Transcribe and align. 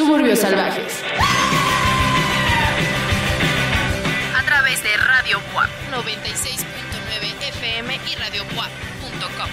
Suburbios 0.00 0.38
Salvajes. 0.38 1.02
A 4.34 4.42
través 4.46 4.82
de 4.82 4.96
Radio 4.96 5.38
WAP 5.54 5.68
96.9 5.92 7.48
FM 7.50 8.00
y 8.10 8.14
radioWAP.com. 8.14 9.50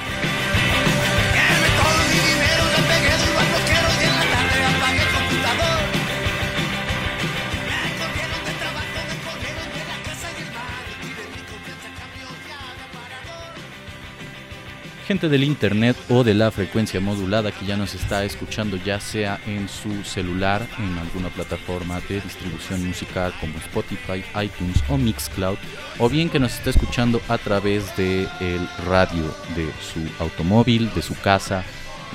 gente 15.07 15.29
del 15.29 15.45
internet 15.45 15.95
o 16.09 16.25
de 16.25 16.33
la 16.33 16.51
frecuencia 16.51 16.99
modulada 16.99 17.53
que 17.53 17.65
ya 17.65 17.77
nos 17.77 17.95
está 17.95 18.25
escuchando 18.25 18.75
ya 18.75 18.99
sea 18.99 19.39
en 19.47 19.69
su 19.69 20.03
celular, 20.03 20.67
en 20.77 20.97
alguna 20.97 21.29
plataforma 21.29 22.01
de 22.09 22.19
distribución 22.19 22.85
musical 22.85 23.33
como 23.39 23.57
Spotify, 23.57 24.21
iTunes 24.43 24.83
o 24.89 24.97
Mixcloud, 24.97 25.57
o 25.97 26.09
bien 26.09 26.29
que 26.29 26.39
nos 26.39 26.55
está 26.55 26.71
escuchando 26.71 27.21
a 27.29 27.37
través 27.37 27.95
de 27.95 28.27
el 28.41 28.67
radio 28.85 29.33
de 29.55 29.67
su 29.81 30.01
automóvil, 30.21 30.93
de 30.93 31.01
su 31.01 31.15
casa, 31.21 31.63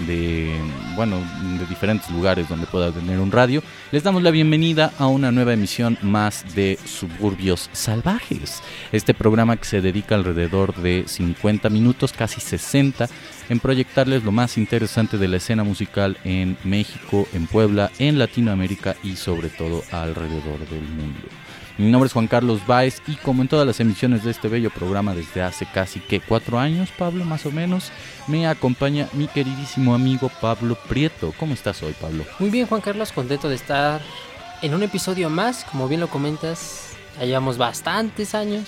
de 0.07 0.53
bueno 0.97 1.19
de 1.59 1.67
diferentes 1.67 2.11
lugares 2.11 2.49
donde 2.49 2.67
pueda 2.67 2.91
tener 2.93 3.21
un 3.21 3.31
radio 3.31 3.63
les 3.91 4.03
damos 4.03 4.23
la 4.23 4.31
bienvenida 4.31 4.93
a 4.99 5.07
una 5.07 5.31
nueva 5.31 5.53
emisión 5.53 5.99
más 6.03 6.45
de 6.55 6.79
Suburbios 6.85 7.69
Salvajes. 7.73 8.63
Este 8.91 9.15
programa 9.15 9.57
que 9.57 9.65
se 9.65 9.81
dedica 9.81 10.15
alrededor 10.15 10.75
de 10.77 11.05
50 11.07 11.69
minutos 11.71 12.13
casi 12.13 12.41
60 12.41 13.09
en 13.49 13.61
proyectarles 13.61 14.25
lo 14.25 14.33
más 14.33 14.57
interesante 14.59 15.19
de 15.19 15.29
la 15.29 15.37
escena 15.37 15.65
musical 15.65 16.19
en 16.25 16.57
México 16.65 17.27
en 17.33 17.47
Puebla 17.47 17.91
en 17.99 18.19
Latinoamérica 18.19 18.97
y 19.03 19.17
sobre 19.17 19.49
todo 19.49 19.83
alrededor 19.91 20.59
del 20.69 20.83
mundo 20.83 21.42
mi 21.83 21.91
nombre 21.91 22.07
es 22.07 22.13
Juan 22.13 22.29
Carlos 22.29 22.65
Báez 22.65 23.03
y 23.09 23.17
como 23.17 23.43
en 23.43 23.49
todas 23.49 23.67
las 23.67 23.81
emisiones 23.81 24.23
de 24.23 24.31
este 24.31 24.47
bello 24.47 24.71
programa 24.71 25.15
desde 25.15 25.43
hace 25.43 25.67
casi 25.67 25.99
que 25.99 26.21
cuatro 26.21 26.59
años, 26.61 26.91
Pablo, 26.97 27.25
más 27.25 27.45
o 27.45 27.51
menos, 27.51 27.91
me 28.29 28.47
acompaña 28.47 29.09
mi 29.15 29.27
queridísimo 29.27 29.93
amigo 29.93 30.31
Pablo 30.41 30.77
Prieto. 30.89 31.35
¿Cómo 31.39 31.55
estás 31.55 31.83
hoy, 31.83 31.93
Pablo? 32.01 32.25
Muy 32.39 32.51
bien, 32.51 32.69
Juan 32.69 32.81
Carlos, 32.81 33.11
contento 33.11 33.49
de 33.49 33.57
estar 33.57 34.01
en 34.63 34.75
un 34.75 34.85
episodio 34.85 35.29
más, 35.29 35.65
como 35.65 35.89
bien 35.89 36.01
lo 36.01 36.09
comentas, 36.09 36.93
ya 37.19 37.27
llevamos 37.27 37.59
bastantes 37.59 38.37
años, 38.37 38.65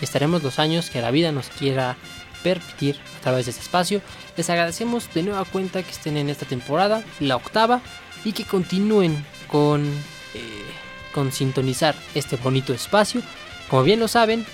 estaremos 0.00 0.42
los 0.42 0.58
años 0.58 0.88
que 0.88 1.02
la 1.02 1.10
vida 1.10 1.32
nos 1.32 1.48
quiera 1.48 1.98
permitir 2.42 2.96
a 3.18 3.20
través 3.20 3.44
de 3.44 3.50
este 3.50 3.62
espacio. 3.62 4.00
Les 4.38 4.48
agradecemos 4.48 5.12
de 5.12 5.22
nueva 5.22 5.44
cuenta 5.44 5.82
que 5.82 5.90
estén 5.90 6.16
en 6.16 6.30
esta 6.30 6.46
temporada, 6.46 7.02
la 7.20 7.36
octava, 7.36 7.82
y 8.24 8.32
que 8.32 8.44
continúen 8.44 9.22
con... 9.48 9.84
Eh, 10.34 10.83
con 11.14 11.32
sintonizar 11.32 11.94
este 12.14 12.36
bonito 12.36 12.74
espacio. 12.74 13.22
Como 13.70 13.84
bien 13.84 14.00
lo 14.00 14.08
saben, 14.08 14.44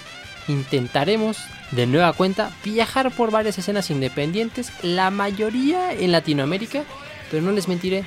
intentaremos 0.47 1.39
de 1.70 1.86
nueva 1.86 2.12
cuenta 2.12 2.50
viajar 2.64 3.11
por 3.11 3.30
varias 3.30 3.58
escenas 3.58 3.91
independientes, 3.91 4.72
la 4.83 5.11
mayoría 5.11 5.92
en 5.92 6.12
Latinoamérica, 6.12 6.84
pero 7.31 7.42
no 7.42 7.53
les 7.53 7.69
mentiré, 7.69 8.05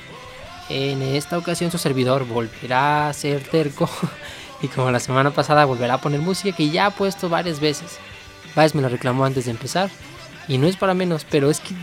en 0.68 1.02
esta 1.02 1.36
ocasión 1.36 1.70
su 1.70 1.78
servidor 1.78 2.26
volverá 2.26 3.08
a 3.08 3.12
ser 3.12 3.42
terco 3.42 3.88
y 4.62 4.68
como 4.68 4.90
la 4.90 5.00
semana 5.00 5.30
pasada 5.30 5.64
volverá 5.64 5.94
a 5.94 6.00
poner 6.00 6.20
música 6.20 6.56
que 6.56 6.70
ya 6.70 6.86
ha 6.86 6.90
puesto 6.90 7.28
varias 7.28 7.60
veces. 7.60 7.98
Baez 8.54 8.74
me 8.74 8.82
lo 8.82 8.88
reclamó 8.88 9.24
antes 9.24 9.46
de 9.46 9.50
empezar 9.50 9.90
y 10.48 10.58
no 10.58 10.66
es 10.66 10.76
para 10.76 10.94
menos, 10.94 11.26
pero 11.28 11.50
es 11.50 11.60
que 11.60 11.74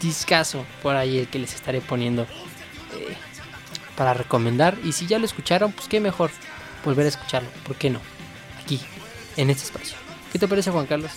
discazo 0.00 0.64
por 0.82 0.96
ahí 0.96 1.18
el 1.18 1.28
que 1.28 1.38
les 1.38 1.54
estaré 1.54 1.80
poniendo. 1.80 2.22
Eh, 2.22 3.16
para 4.02 4.14
recomendar. 4.14 4.76
Y 4.82 4.90
si 4.90 5.06
ya 5.06 5.20
lo 5.20 5.24
escucharon, 5.24 5.70
pues 5.70 5.86
qué 5.86 6.00
mejor 6.00 6.32
volver 6.84 7.06
a 7.06 7.08
escucharlo. 7.08 7.48
¿Por 7.64 7.76
qué 7.76 7.88
no? 7.88 8.00
Aquí, 8.60 8.80
en 9.36 9.48
este 9.48 9.66
espacio. 9.66 9.96
¿Qué 10.32 10.40
te 10.40 10.48
parece, 10.48 10.72
Juan 10.72 10.86
Carlos? 10.86 11.12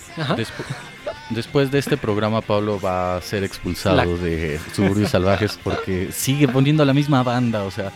después 1.31 1.71
de 1.71 1.79
este 1.79 1.97
programa, 1.97 2.41
Pablo 2.41 2.79
va 2.79 3.17
a 3.17 3.21
ser 3.21 3.43
expulsado 3.43 4.19
de 4.19 4.59
Suburbios 4.75 5.09
Salvajes 5.09 5.57
porque 5.63 6.11
sigue 6.11 6.47
poniendo 6.47 6.85
la 6.85 6.93
misma 6.93 7.23
banda, 7.23 7.63
o 7.63 7.71
sea, 7.71 7.91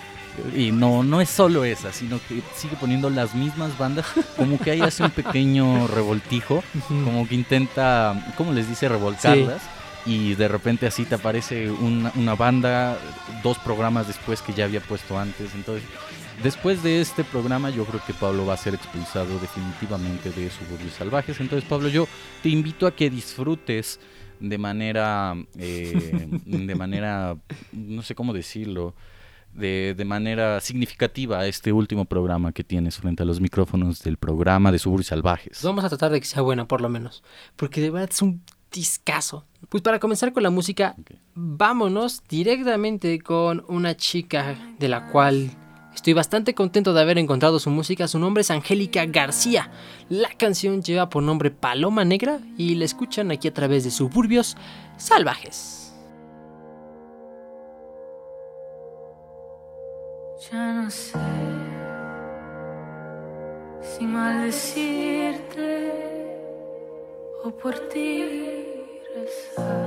y 0.55 0.71
no, 0.71 1.03
no 1.03 1.21
es 1.21 1.29
solo 1.29 1.63
esa, 1.65 1.93
sino 1.93 2.19
que 2.27 2.41
sigue 2.55 2.75
poniendo 2.79 3.11
las 3.11 3.35
mismas 3.35 3.77
bandas, 3.77 4.07
como 4.37 4.57
que 4.57 4.71
ahí 4.71 4.81
hace 4.81 5.03
un 5.03 5.11
pequeño 5.11 5.85
revoltijo, 5.85 6.63
como 6.87 7.27
que 7.27 7.35
intenta, 7.35 8.33
¿cómo 8.35 8.53
les 8.53 8.67
dice? 8.67 8.89
Revolcarlas 8.89 9.61
y 10.05 10.35
de 10.35 10.47
repente 10.47 10.87
así 10.87 11.05
te 11.05 11.15
aparece 11.15 11.69
una, 11.71 12.35
banda 12.35 12.97
dos 13.43 13.57
programas 13.59 14.07
después 14.07 14.41
que 14.41 14.53
ya 14.53 14.65
había 14.65 14.81
puesto 14.81 15.17
antes. 15.17 15.53
Entonces, 15.55 15.87
después 16.43 16.83
de 16.83 17.01
este 17.01 17.23
programa 17.23 17.69
yo 17.69 17.85
creo 17.85 18.01
que 18.05 18.13
Pablo 18.13 18.45
va 18.45 18.53
a 18.53 18.57
ser 18.57 18.75
expulsado 18.75 19.39
definitivamente 19.39 20.31
de 20.31 20.49
Suburbios 20.49 20.93
Salvajes. 20.93 21.39
Entonces, 21.39 21.67
Pablo, 21.67 21.89
yo 21.89 22.07
te 22.41 22.49
invito 22.49 22.87
a 22.87 22.95
que 22.95 23.09
disfrutes 23.09 23.99
de 24.39 24.57
manera, 24.57 25.35
eh, 25.57 26.27
de 26.45 26.75
manera, 26.75 27.37
no 27.73 28.01
sé 28.01 28.15
cómo 28.15 28.33
decirlo, 28.33 28.95
de, 29.53 29.95
de, 29.97 30.05
manera 30.05 30.61
significativa 30.61 31.45
este 31.47 31.73
último 31.73 32.05
programa 32.05 32.51
que 32.51 32.63
tienes 32.63 32.97
frente 32.97 33.23
a 33.23 33.25
los 33.25 33.41
micrófonos 33.41 34.01
del 34.03 34.17
programa 34.17 34.71
de 34.71 34.79
Suburbios 34.79 35.07
Salvajes. 35.07 35.61
Vamos 35.63 35.83
a 35.83 35.89
tratar 35.89 36.11
de 36.11 36.19
que 36.19 36.27
sea 36.27 36.43
buena 36.43 36.67
por 36.67 36.81
lo 36.81 36.87
menos, 36.87 37.23
porque 37.55 37.81
de 37.81 37.89
verdad 37.89 38.09
es 38.11 38.21
un 38.21 38.43
discazo. 38.71 39.45
Pues 39.69 39.83
para 39.83 39.99
comenzar 39.99 40.33
con 40.33 40.41
la 40.41 40.49
música, 40.49 40.95
vámonos 41.35 42.23
directamente 42.27 43.19
con 43.19 43.63
una 43.67 43.95
chica 43.95 44.57
de 44.79 44.89
la 44.89 45.11
cual 45.11 45.51
estoy 45.93 46.13
bastante 46.13 46.55
contento 46.55 46.91
de 46.91 47.01
haber 47.01 47.19
encontrado 47.19 47.59
su 47.59 47.69
música. 47.69 48.07
Su 48.07 48.17
nombre 48.17 48.41
es 48.41 48.49
Angélica 48.49 49.05
García. 49.05 49.69
La 50.09 50.29
canción 50.29 50.81
lleva 50.81 51.11
por 51.11 51.21
nombre 51.21 51.51
Paloma 51.51 52.03
Negra 52.03 52.39
y 52.57 52.73
la 52.75 52.85
escuchan 52.85 53.29
aquí 53.29 53.47
a 53.47 53.53
través 53.53 53.83
de 53.83 53.91
Suburbios 53.91 54.57
Salvajes. 54.97 55.93
Ya 60.51 60.73
no 60.73 60.89
sé 60.89 61.13
si 63.83 64.03
maldecirte 64.07 65.91
o 67.43 67.51
por 67.51 67.77
ti 67.89 68.58
Christmas. 69.25 69.78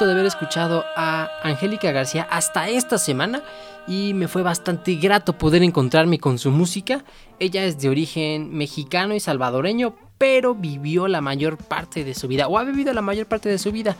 De 0.00 0.10
haber 0.12 0.26
escuchado 0.26 0.84
a 0.96 1.30
Angélica 1.44 1.92
García 1.92 2.26
hasta 2.28 2.68
esta 2.68 2.98
semana 2.98 3.42
y 3.86 4.14
me 4.14 4.26
fue 4.26 4.42
bastante 4.42 4.94
grato 4.96 5.34
poder 5.34 5.62
encontrarme 5.62 6.18
con 6.18 6.38
su 6.38 6.50
música. 6.50 7.04
Ella 7.38 7.64
es 7.64 7.78
de 7.78 7.88
origen 7.88 8.52
mexicano 8.52 9.14
y 9.14 9.20
salvadoreño, 9.20 9.94
pero 10.18 10.54
vivió 10.54 11.06
la 11.06 11.20
mayor 11.20 11.56
parte 11.56 12.04
de 12.04 12.14
su 12.14 12.26
vida, 12.26 12.48
o 12.48 12.58
ha 12.58 12.64
vivido 12.64 12.92
la 12.94 13.02
mayor 13.02 13.26
parte 13.26 13.48
de 13.48 13.58
su 13.58 13.70
vida 13.70 13.96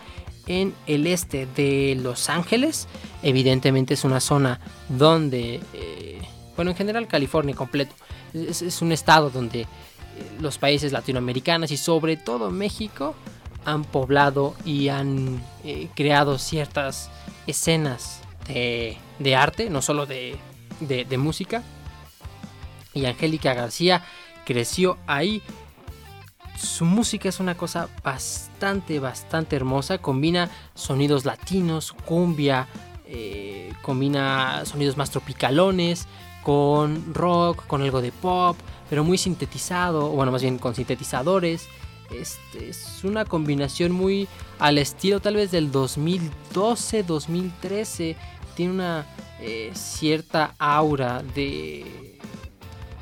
en 0.48 0.74
el 0.88 1.06
este 1.06 1.46
de 1.54 1.96
Los 2.02 2.28
Ángeles. 2.30 2.88
Evidentemente 3.22 3.94
es 3.94 4.02
una 4.02 4.18
zona 4.18 4.60
donde, 4.88 5.60
eh, 5.74 6.22
bueno, 6.56 6.72
en 6.72 6.76
general 6.76 7.06
California 7.06 7.54
completo, 7.54 7.94
es, 8.32 8.62
es 8.62 8.82
un 8.82 8.90
estado 8.90 9.30
donde 9.30 9.60
eh, 9.60 9.66
los 10.40 10.58
países 10.58 10.90
latinoamericanos 10.90 11.70
y 11.70 11.76
sobre 11.76 12.16
todo 12.16 12.50
México 12.50 13.14
han 13.64 13.84
poblado 13.84 14.54
y 14.64 14.88
han 14.88 15.42
eh, 15.64 15.88
creado 15.94 16.38
ciertas 16.38 17.10
escenas 17.46 18.20
de, 18.48 19.36
arte, 19.36 19.70
no 19.70 19.82
solo 19.82 20.06
de, 20.06 20.38
música. 21.18 21.62
Y 22.94 23.06
Angélica 23.06 23.54
García 23.54 24.04
creció 24.44 24.98
ahí. 25.06 25.42
Su 26.56 26.84
música 26.84 27.28
es 27.28 27.40
una 27.40 27.56
cosa 27.56 27.88
bastante, 28.02 28.98
bastante 28.98 29.56
hermosa. 29.56 29.98
Combina 29.98 30.50
sonidos 30.74 31.24
latinos, 31.24 31.92
cumbia, 31.92 32.68
eh, 33.06 33.72
combina 33.82 34.64
sonidos 34.66 34.96
más 34.96 35.10
tropicalones, 35.10 36.06
con 36.42 37.14
rock, 37.14 37.66
con 37.66 37.82
algo 37.82 38.02
de 38.02 38.12
pop, 38.12 38.56
pero 38.90 39.04
muy 39.04 39.16
sintetizado, 39.16 40.08
bueno, 40.10 40.32
más 40.32 40.42
bien 40.42 40.58
con 40.58 40.74
sintetizadores. 40.74 41.68
Este, 42.14 42.70
es 42.70 43.04
una 43.04 43.24
combinación 43.24 43.92
muy 43.92 44.28
al 44.58 44.78
estilo 44.78 45.20
tal 45.20 45.36
vez 45.36 45.50
del 45.50 45.70
2012, 45.70 47.02
2013. 47.02 48.16
Tiene 48.54 48.72
una 48.72 49.06
eh, 49.40 49.70
cierta 49.74 50.54
aura 50.58 51.22
de... 51.34 52.18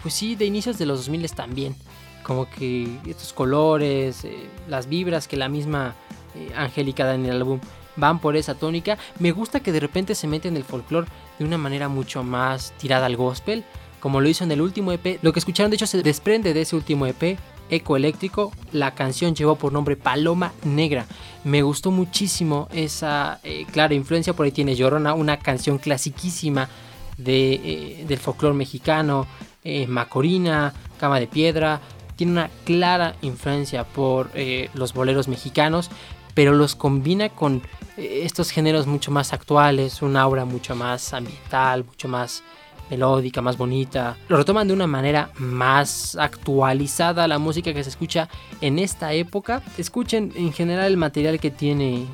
Pues 0.02 0.14
sí, 0.14 0.34
de 0.34 0.46
inicios 0.46 0.78
de 0.78 0.86
los 0.86 1.06
2000 1.06 1.30
también. 1.32 1.76
Como 2.22 2.48
que 2.48 2.88
estos 3.06 3.32
colores, 3.32 4.24
eh, 4.24 4.48
las 4.68 4.88
vibras 4.88 5.28
que 5.28 5.36
la 5.36 5.48
misma 5.48 5.94
eh, 6.34 6.52
Angélica 6.56 7.04
da 7.04 7.14
en 7.14 7.26
el 7.26 7.32
álbum 7.32 7.60
van 7.96 8.18
por 8.18 8.36
esa 8.36 8.54
tónica. 8.54 8.98
Me 9.18 9.32
gusta 9.32 9.60
que 9.60 9.72
de 9.72 9.80
repente 9.80 10.14
se 10.14 10.26
mete 10.26 10.48
en 10.48 10.56
el 10.56 10.64
folclore 10.64 11.08
de 11.38 11.44
una 11.44 11.58
manera 11.58 11.88
mucho 11.88 12.22
más 12.22 12.72
tirada 12.78 13.06
al 13.06 13.16
gospel, 13.16 13.64
como 14.00 14.20
lo 14.20 14.28
hizo 14.28 14.44
en 14.44 14.52
el 14.52 14.60
último 14.60 14.92
EP. 14.92 15.18
Lo 15.22 15.32
que 15.32 15.38
escucharon 15.38 15.70
de 15.70 15.76
hecho 15.76 15.86
se 15.86 16.02
desprende 16.02 16.54
de 16.54 16.62
ese 16.62 16.76
último 16.76 17.06
EP, 17.06 17.38
Eco 17.70 17.96
Eléctrico. 17.96 18.52
La 18.72 18.94
canción 18.94 19.34
llevó 19.34 19.56
por 19.56 19.72
nombre 19.72 19.96
Paloma 19.96 20.52
Negra. 20.64 21.06
Me 21.44 21.62
gustó 21.62 21.90
muchísimo 21.90 22.68
esa 22.72 23.40
eh, 23.42 23.64
clara 23.72 23.94
influencia. 23.94 24.34
Por 24.34 24.44
ahí 24.44 24.52
tiene 24.52 24.74
Llorona, 24.74 25.14
una 25.14 25.38
canción 25.38 25.78
clasiquísima 25.78 26.68
de, 27.16 27.52
eh, 27.54 28.04
del 28.06 28.18
folclore 28.18 28.54
mexicano. 28.54 29.26
eh, 29.64 29.86
Macorina, 29.86 30.72
Cama 30.98 31.20
de 31.20 31.26
Piedra. 31.26 31.80
Tiene 32.16 32.32
una 32.32 32.50
clara 32.64 33.16
influencia 33.22 33.84
por 33.84 34.30
los 34.74 34.92
boleros 34.92 35.26
mexicanos, 35.26 35.90
pero 36.34 36.52
los 36.52 36.74
combina 36.74 37.30
con 37.30 37.62
estos 37.96 38.50
géneros 38.50 38.86
mucho 38.86 39.10
más 39.10 39.32
actuales, 39.32 40.02
una 40.02 40.20
aura 40.20 40.44
mucho 40.44 40.74
más 40.74 41.14
ambiental, 41.14 41.84
mucho 41.84 42.08
más 42.08 42.42
melódica, 42.90 43.40
más 43.40 43.56
bonita. 43.56 44.16
Lo 44.28 44.36
retoman 44.36 44.68
de 44.68 44.74
una 44.74 44.86
manera 44.86 45.30
más 45.38 46.16
actualizada 46.16 47.28
la 47.28 47.38
música 47.38 47.72
que 47.72 47.82
se 47.82 47.90
escucha 47.90 48.28
en 48.60 48.78
esta 48.78 49.12
época. 49.12 49.62
Escuchen 49.78 50.32
en 50.34 50.52
general 50.52 50.86
el 50.86 50.96
material 50.96 51.38
que 51.40 51.50
tiene 51.50 52.02
eh, 52.02 52.06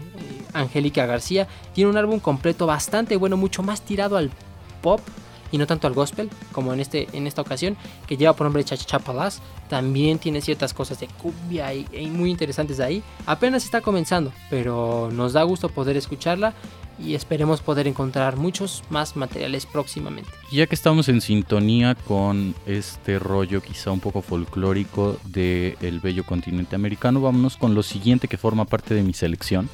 Angélica 0.52 1.06
García. 1.06 1.48
Tiene 1.74 1.90
un 1.90 1.96
álbum 1.96 2.20
completo 2.20 2.66
bastante 2.66 3.16
bueno, 3.16 3.36
mucho 3.36 3.62
más 3.62 3.82
tirado 3.82 4.16
al 4.16 4.30
pop 4.82 5.00
y 5.56 5.58
no 5.58 5.66
tanto 5.66 5.86
al 5.86 5.94
gospel 5.94 6.30
como 6.52 6.72
en, 6.72 6.80
este, 6.80 7.08
en 7.12 7.26
esta 7.26 7.42
ocasión, 7.42 7.76
que 8.06 8.16
lleva 8.16 8.34
por 8.34 8.44
nombre 8.44 8.62
Chachachapalas. 8.62 9.42
También 9.68 10.18
tiene 10.18 10.40
ciertas 10.40 10.72
cosas 10.72 11.00
de 11.00 11.08
cumbia 11.08 11.74
y, 11.74 11.86
y 11.92 12.06
muy 12.06 12.30
interesantes 12.30 12.76
de 12.76 12.84
ahí. 12.84 13.02
Apenas 13.26 13.64
está 13.64 13.80
comenzando, 13.80 14.32
pero 14.48 15.10
nos 15.10 15.32
da 15.32 15.42
gusto 15.42 15.68
poder 15.68 15.96
escucharla 15.96 16.54
y 16.98 17.14
esperemos 17.14 17.60
poder 17.60 17.86
encontrar 17.86 18.36
muchos 18.36 18.82
más 18.90 19.16
materiales 19.16 19.66
próximamente. 19.66 20.30
Ya 20.50 20.66
que 20.66 20.74
estamos 20.74 21.08
en 21.08 21.20
sintonía 21.20 21.94
con 21.94 22.54
este 22.66 23.18
rollo 23.18 23.60
quizá 23.60 23.90
un 23.90 24.00
poco 24.00 24.22
folclórico 24.22 25.18
del 25.24 26.00
bello 26.00 26.24
continente 26.24 26.76
americano, 26.76 27.20
vámonos 27.20 27.56
con 27.56 27.74
lo 27.74 27.82
siguiente 27.82 28.28
que 28.28 28.38
forma 28.38 28.64
parte 28.64 28.94
de 28.94 29.02
mi 29.02 29.12
selección. 29.12 29.68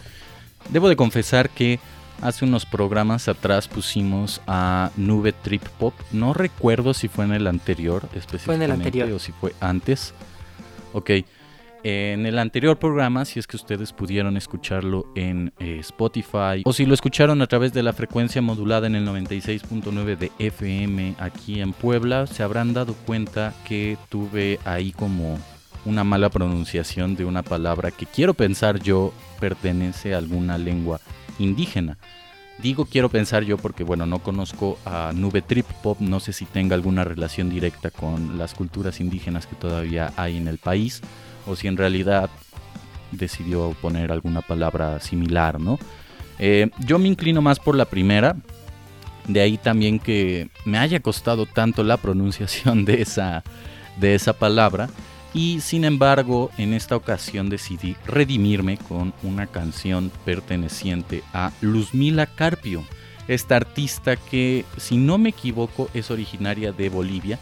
Debo 0.70 0.88
de 0.88 0.96
confesar 0.96 1.50
que 1.50 1.80
hace 2.22 2.44
unos 2.44 2.64
programas 2.64 3.28
atrás 3.28 3.68
pusimos 3.68 4.40
a 4.46 4.90
Nube 4.96 5.32
Trip 5.32 5.62
Pop. 5.78 5.94
No 6.12 6.32
recuerdo 6.32 6.94
si 6.94 7.08
fue 7.08 7.24
en 7.24 7.32
el 7.32 7.46
anterior 7.46 8.08
específicamente 8.14 8.72
anterior. 8.72 9.12
o 9.12 9.18
si 9.18 9.32
fue 9.32 9.52
antes. 9.60 10.14
Ok. 10.92 11.10
En 11.84 12.26
el 12.26 12.38
anterior 12.38 12.78
programa, 12.78 13.24
si 13.24 13.40
es 13.40 13.48
que 13.48 13.56
ustedes 13.56 13.92
pudieron 13.92 14.36
escucharlo 14.36 15.06
en 15.16 15.52
eh, 15.58 15.78
Spotify 15.80 16.62
o 16.64 16.72
si 16.72 16.86
lo 16.86 16.94
escucharon 16.94 17.42
a 17.42 17.48
través 17.48 17.72
de 17.72 17.82
la 17.82 17.92
frecuencia 17.92 18.40
modulada 18.40 18.86
en 18.86 18.94
el 18.94 19.04
96.9 19.04 20.16
de 20.16 20.30
FM 20.38 21.16
aquí 21.18 21.60
en 21.60 21.72
Puebla, 21.72 22.28
se 22.28 22.44
habrán 22.44 22.72
dado 22.72 22.94
cuenta 22.94 23.52
que 23.66 23.98
tuve 24.10 24.60
ahí 24.64 24.92
como 24.92 25.40
una 25.84 26.04
mala 26.04 26.30
pronunciación 26.30 27.16
de 27.16 27.24
una 27.24 27.42
palabra 27.42 27.90
que 27.90 28.06
quiero 28.06 28.34
pensar 28.34 28.80
yo 28.80 29.12
pertenece 29.40 30.14
a 30.14 30.18
alguna 30.18 30.58
lengua 30.58 31.00
indígena. 31.38 31.98
Digo 32.58 32.84
quiero 32.84 33.08
pensar 33.08 33.44
yo 33.44 33.56
porque 33.56 33.82
bueno, 33.84 34.06
no 34.06 34.20
conozco 34.20 34.78
a 34.84 35.12
Nube 35.14 35.42
Trip 35.42 35.66
Pop, 35.82 35.98
no 36.00 36.20
sé 36.20 36.32
si 36.32 36.44
tenga 36.44 36.74
alguna 36.74 37.02
relación 37.02 37.50
directa 37.50 37.90
con 37.90 38.38
las 38.38 38.54
culturas 38.54 39.00
indígenas 39.00 39.46
que 39.46 39.56
todavía 39.56 40.12
hay 40.16 40.36
en 40.36 40.48
el 40.48 40.58
país 40.58 41.00
o 41.46 41.56
si 41.56 41.66
en 41.66 41.76
realidad 41.76 42.30
decidió 43.10 43.74
poner 43.80 44.12
alguna 44.12 44.42
palabra 44.42 45.00
similar, 45.00 45.60
¿no? 45.60 45.78
Eh, 46.38 46.70
yo 46.78 46.98
me 46.98 47.08
inclino 47.08 47.42
más 47.42 47.58
por 47.58 47.76
la 47.76 47.84
primera. 47.84 48.36
De 49.28 49.40
ahí 49.40 49.56
también 49.56 50.00
que 50.00 50.48
me 50.64 50.78
haya 50.78 50.98
costado 50.98 51.46
tanto 51.46 51.84
la 51.84 51.96
pronunciación 51.96 52.84
de 52.84 53.02
esa, 53.02 53.44
de 54.00 54.14
esa 54.14 54.32
palabra. 54.32 54.88
Y 55.34 55.60
sin 55.60 55.84
embargo, 55.84 56.50
en 56.58 56.74
esta 56.74 56.94
ocasión 56.96 57.48
decidí 57.48 57.96
redimirme 58.06 58.76
con 58.76 59.14
una 59.22 59.46
canción 59.46 60.10
perteneciente 60.24 61.22
a 61.32 61.52
Luzmila 61.62 62.26
Carpio, 62.26 62.84
esta 63.28 63.56
artista 63.56 64.16
que, 64.16 64.64
si 64.76 64.96
no 64.96 65.16
me 65.16 65.30
equivoco, 65.30 65.88
es 65.94 66.10
originaria 66.10 66.72
de 66.72 66.88
Bolivia 66.90 67.38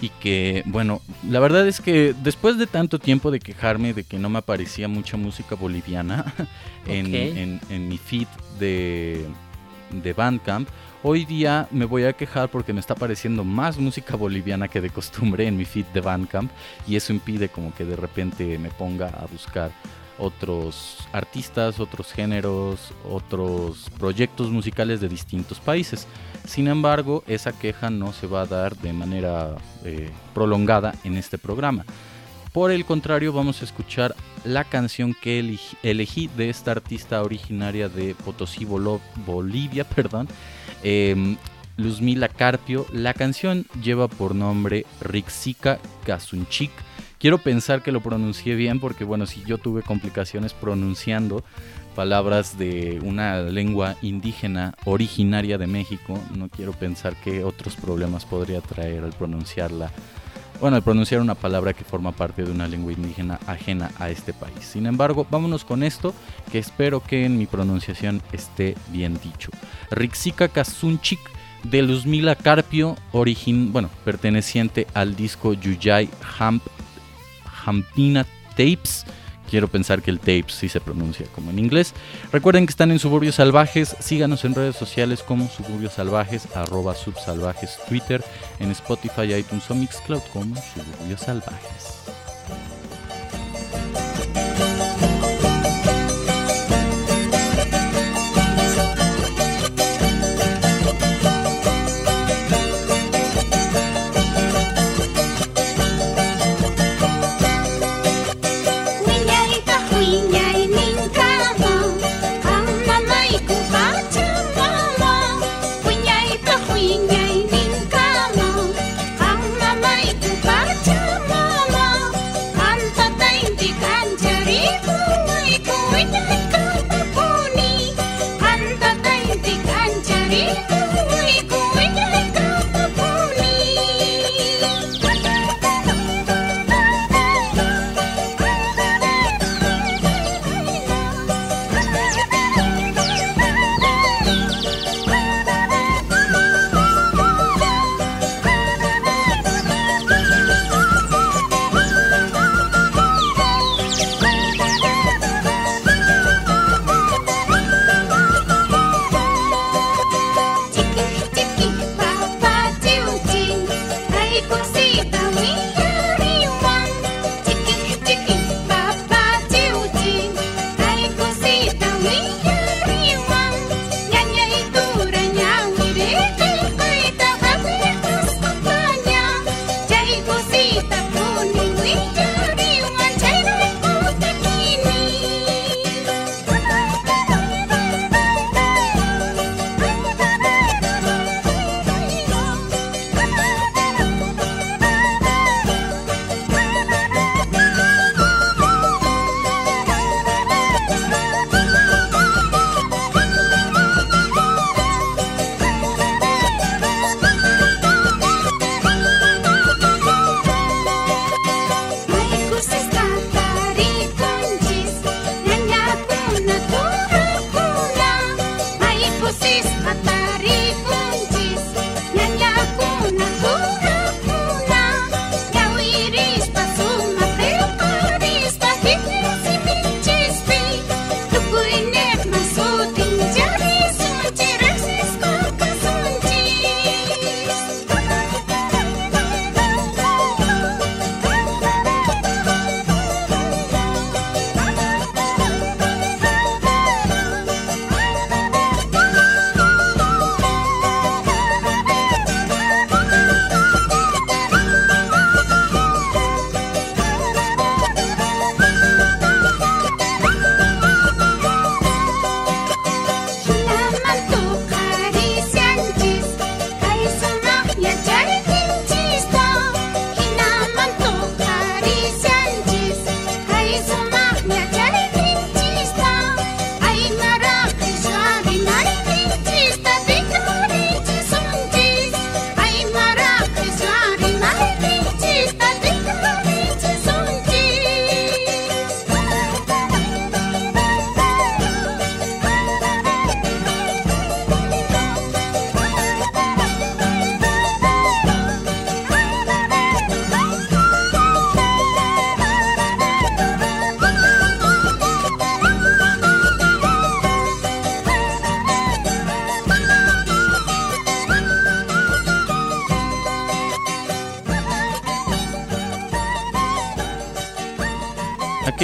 y 0.00 0.08
que, 0.08 0.62
bueno, 0.66 1.00
la 1.30 1.38
verdad 1.40 1.66
es 1.68 1.80
que 1.80 2.12
después 2.22 2.58
de 2.58 2.66
tanto 2.66 2.98
tiempo 2.98 3.30
de 3.30 3.38
quejarme 3.40 3.94
de 3.94 4.04
que 4.04 4.18
no 4.18 4.28
me 4.28 4.38
aparecía 4.40 4.88
mucha 4.88 5.16
música 5.16 5.54
boliviana 5.54 6.34
en, 6.86 7.14
en- 7.14 7.60
en 7.70 7.88
mi 7.88 7.98
feed 7.98 8.26
de, 8.58 9.24
de 9.90 10.12
Bandcamp, 10.12 10.68
hoy 11.02 11.24
día 11.24 11.68
me 11.70 11.84
voy 11.84 12.04
a 12.04 12.12
quejar 12.12 12.48
porque 12.48 12.72
me 12.72 12.80
está 12.80 12.94
apareciendo 12.94 13.44
más 13.44 13.78
música 13.78 14.16
boliviana 14.16 14.68
que 14.68 14.80
de 14.80 14.90
costumbre 14.90 15.46
en 15.46 15.56
mi 15.56 15.64
feed 15.64 15.86
de 15.86 16.00
Bandcamp 16.00 16.50
y 16.86 16.96
eso 16.96 17.12
impide 17.12 17.48
como 17.48 17.74
que 17.74 17.84
de 17.84 17.96
repente 17.96 18.58
me 18.58 18.70
ponga 18.70 19.08
a 19.08 19.26
buscar 19.26 19.70
otros 20.18 20.98
artistas, 21.12 21.80
otros 21.80 22.12
géneros, 22.12 22.92
otros 23.08 23.90
proyectos 23.98 24.50
musicales 24.50 25.00
de 25.00 25.08
distintos 25.08 25.58
países. 25.58 26.06
Sin 26.46 26.68
embargo, 26.68 27.24
esa 27.26 27.52
queja 27.52 27.90
no 27.90 28.12
se 28.12 28.26
va 28.26 28.42
a 28.42 28.46
dar 28.46 28.76
de 28.76 28.92
manera 28.92 29.56
eh, 29.84 30.10
prolongada 30.34 30.94
en 31.02 31.16
este 31.16 31.38
programa. 31.38 31.84
Por 32.52 32.70
el 32.70 32.84
contrario, 32.84 33.32
vamos 33.32 33.62
a 33.62 33.64
escuchar 33.64 34.14
la 34.44 34.64
canción 34.64 35.14
que 35.14 35.38
elegí, 35.82 36.28
de 36.36 36.50
esta 36.50 36.72
artista 36.72 37.22
originaria 37.22 37.88
de 37.88 38.14
Potosí, 38.14 38.66
Bolivia, 38.66 39.84
perdón, 39.88 40.28
em, 40.82 41.38
Luzmila 41.78 42.28
Carpio. 42.28 42.84
La 42.92 43.14
canción 43.14 43.64
lleva 43.82 44.06
por 44.06 44.34
nombre 44.34 44.84
Rixika 45.00 45.78
Kazunchik. 46.04 46.70
Quiero 47.18 47.38
pensar 47.38 47.82
que 47.82 47.92
lo 47.92 48.02
pronuncié 48.02 48.54
bien 48.54 48.80
porque, 48.80 49.04
bueno, 49.04 49.24
si 49.24 49.42
yo 49.44 49.56
tuve 49.56 49.82
complicaciones 49.82 50.52
pronunciando 50.52 51.44
palabras 51.94 52.58
de 52.58 53.00
una 53.02 53.40
lengua 53.42 53.96
indígena 54.02 54.74
originaria 54.84 55.56
de 55.56 55.66
México, 55.66 56.18
no 56.34 56.50
quiero 56.50 56.72
pensar 56.72 57.16
que 57.16 57.44
otros 57.44 57.76
problemas 57.76 58.26
podría 58.26 58.60
traer 58.60 59.04
al 59.04 59.12
pronunciarla. 59.12 59.90
Bueno, 60.62 60.76
al 60.76 60.84
pronunciar 60.84 61.20
una 61.20 61.34
palabra 61.34 61.72
que 61.72 61.82
forma 61.82 62.12
parte 62.12 62.44
de 62.44 62.52
una 62.52 62.68
lengua 62.68 62.92
indígena 62.92 63.40
ajena 63.48 63.90
a 63.98 64.10
este 64.10 64.32
país. 64.32 64.60
Sin 64.60 64.86
embargo, 64.86 65.26
vámonos 65.28 65.64
con 65.64 65.82
esto, 65.82 66.14
que 66.52 66.60
espero 66.60 67.02
que 67.02 67.24
en 67.24 67.36
mi 67.36 67.46
pronunciación 67.46 68.22
esté 68.30 68.76
bien 68.92 69.18
dicho. 69.24 69.50
Rixika 69.90 70.46
Kazunchik 70.46 71.18
de 71.64 71.82
Luzmila 71.82 72.36
Carpio, 72.36 72.94
origin, 73.10 73.72
bueno, 73.72 73.90
perteneciente 74.04 74.86
al 74.94 75.16
disco 75.16 75.52
Yuyay 75.52 76.08
Hamp, 76.38 76.62
Hampina 77.66 78.24
Tapes. 78.50 79.04
Quiero 79.52 79.68
pensar 79.68 80.00
que 80.00 80.10
el 80.10 80.18
tapes 80.18 80.54
sí 80.54 80.70
se 80.70 80.80
pronuncia 80.80 81.26
como 81.34 81.50
en 81.50 81.58
inglés. 81.58 81.92
Recuerden 82.32 82.64
que 82.64 82.70
están 82.70 82.90
en 82.90 82.98
Suburbios 82.98 83.34
Salvajes. 83.34 83.94
Síganos 84.00 84.46
en 84.46 84.54
redes 84.54 84.76
sociales 84.76 85.22
como 85.22 85.46
Suburbios 85.50 85.92
Salvajes, 85.92 86.48
arroba 86.56 86.94
subsalvajes, 86.94 87.78
Twitter, 87.86 88.24
en 88.60 88.70
Spotify, 88.70 89.34
iTunes 89.34 89.70
o 89.70 89.74
Mixcloud 89.74 90.22
como 90.32 90.54
Suburbios 90.56 91.20
Salvajes. 91.20 92.02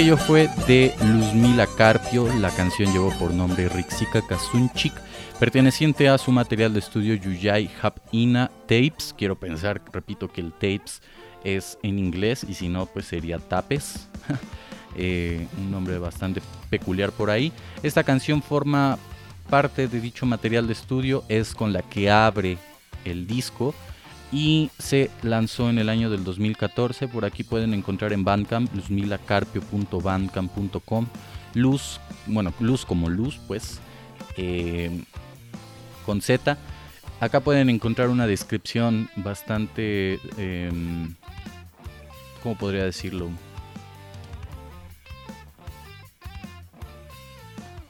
Aquello 0.09 0.25
fue 0.25 0.49
de 0.65 0.91
Luzmila 1.05 1.67
Carpio. 1.77 2.27
La 2.39 2.49
canción 2.49 2.91
llevó 2.91 3.11
por 3.19 3.31
nombre 3.31 3.69
Rixika 3.69 4.25
Kazunchik, 4.25 4.91
perteneciente 5.39 6.09
a 6.09 6.17
su 6.17 6.31
material 6.31 6.73
de 6.73 6.79
estudio 6.79 7.13
Yuyai 7.13 7.69
Ina 8.11 8.49
Tapes. 8.61 9.13
Quiero 9.15 9.39
pensar, 9.39 9.79
repito, 9.93 10.27
que 10.27 10.41
el 10.41 10.51
tapes 10.51 11.03
es 11.43 11.77
en 11.83 11.99
inglés 11.99 12.43
y 12.49 12.55
si 12.55 12.69
no, 12.69 12.87
pues 12.87 13.05
sería 13.05 13.37
tapes. 13.37 14.07
Eh, 14.95 15.45
un 15.59 15.69
nombre 15.69 15.99
bastante 15.99 16.41
peculiar 16.71 17.11
por 17.11 17.29
ahí. 17.29 17.53
Esta 17.83 18.03
canción 18.03 18.41
forma 18.41 18.97
parte 19.47 19.87
de 19.87 20.01
dicho 20.01 20.25
material 20.25 20.65
de 20.65 20.73
estudio, 20.73 21.23
es 21.29 21.53
con 21.53 21.71
la 21.71 21.83
que 21.83 22.09
abre 22.09 22.57
el 23.05 23.27
disco 23.27 23.75
y 24.31 24.69
se 24.77 25.09
lanzó 25.23 25.69
en 25.69 25.79
el 25.79 25.89
año 25.89 26.09
del 26.09 26.23
2014. 26.23 27.07
Por 27.07 27.25
aquí 27.25 27.43
pueden 27.43 27.73
encontrar 27.73 28.13
en 28.13 28.23
Bandcamp, 28.23 28.73
luzmilacarpio.bandcamp.com. 28.75 31.07
Luz, 31.55 31.99
bueno, 32.27 32.53
luz 32.59 32.85
como 32.85 33.09
luz, 33.09 33.39
pues, 33.47 33.79
eh, 34.37 35.03
con 36.05 36.21
Z. 36.21 36.57
Acá 37.19 37.39
pueden 37.41 37.69
encontrar 37.69 38.09
una 38.09 38.27
descripción 38.27 39.09
bastante, 39.15 40.19
eh, 40.37 40.71
¿cómo 42.43 42.55
podría 42.57 42.85
decirlo? 42.85 43.31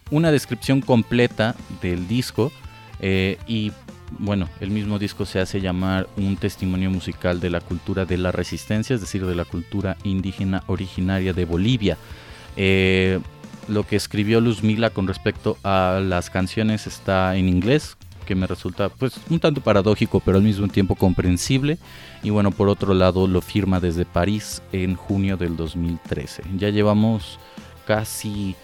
Una 0.09 0.31
descripción 0.31 0.79
completa 0.81 1.55
del 1.81 2.07
disco 2.07 2.51
eh, 2.99 3.37
y 3.45 3.71
bueno, 4.17 4.49
el 4.59 4.71
mismo 4.71 4.97
disco 4.97 5.25
se 5.25 5.39
hace 5.39 5.61
llamar 5.61 6.07
un 6.17 6.35
testimonio 6.37 6.89
musical 6.89 7.39
de 7.39 7.49
la 7.49 7.61
cultura 7.61 8.05
de 8.05 8.17
la 8.17 8.31
resistencia, 8.31 8.95
es 8.95 9.01
decir, 9.01 9.25
de 9.25 9.35
la 9.35 9.45
cultura 9.45 9.97
indígena 10.03 10.63
originaria 10.67 11.33
de 11.33 11.45
Bolivia. 11.45 11.97
Eh, 12.57 13.19
lo 13.67 13.85
que 13.85 13.95
escribió 13.95 14.41
Luz 14.41 14.63
Mila 14.63 14.89
con 14.89 15.07
respecto 15.07 15.57
a 15.63 16.01
las 16.03 16.29
canciones 16.29 16.87
está 16.87 17.35
en 17.35 17.47
inglés, 17.47 17.97
que 18.25 18.35
me 18.35 18.47
resulta 18.47 18.89
pues 18.89 19.19
un 19.29 19.39
tanto 19.39 19.61
paradójico, 19.61 20.19
pero 20.19 20.37
al 20.37 20.43
mismo 20.43 20.67
tiempo 20.67 20.95
comprensible. 20.95 21.77
Y 22.23 22.31
bueno, 22.31 22.51
por 22.51 22.67
otro 22.67 22.93
lado 22.93 23.27
lo 23.27 23.41
firma 23.41 23.79
desde 23.79 24.05
París 24.05 24.61
en 24.71 24.95
junio 24.95 25.37
del 25.37 25.55
2013. 25.55 26.43
Ya 26.57 26.69
llevamos 26.69 27.39
casi 27.85 28.55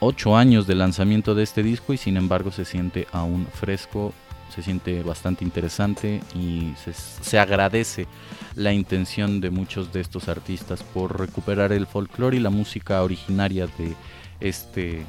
8 0.00 0.36
años 0.36 0.66
de 0.66 0.74
lanzamiento 0.74 1.34
de 1.34 1.44
este 1.44 1.62
disco 1.62 1.92
y 1.92 1.96
sin 1.96 2.16
embargo 2.16 2.50
se 2.50 2.64
siente 2.64 3.06
aún 3.12 3.46
fresco, 3.54 4.12
se 4.54 4.62
siente 4.62 5.02
bastante 5.02 5.44
interesante 5.44 6.20
y 6.34 6.72
se, 6.82 6.92
se 6.92 7.38
agradece 7.38 8.06
la 8.54 8.72
intención 8.72 9.40
de 9.40 9.50
muchos 9.50 9.92
de 9.92 10.00
estos 10.00 10.28
artistas 10.28 10.82
por 10.82 11.18
recuperar 11.18 11.72
el 11.72 11.86
folclore 11.86 12.36
y 12.36 12.40
la 12.40 12.50
música 12.50 13.02
originaria 13.02 13.66
de 13.66 13.94
este, 14.40 15.04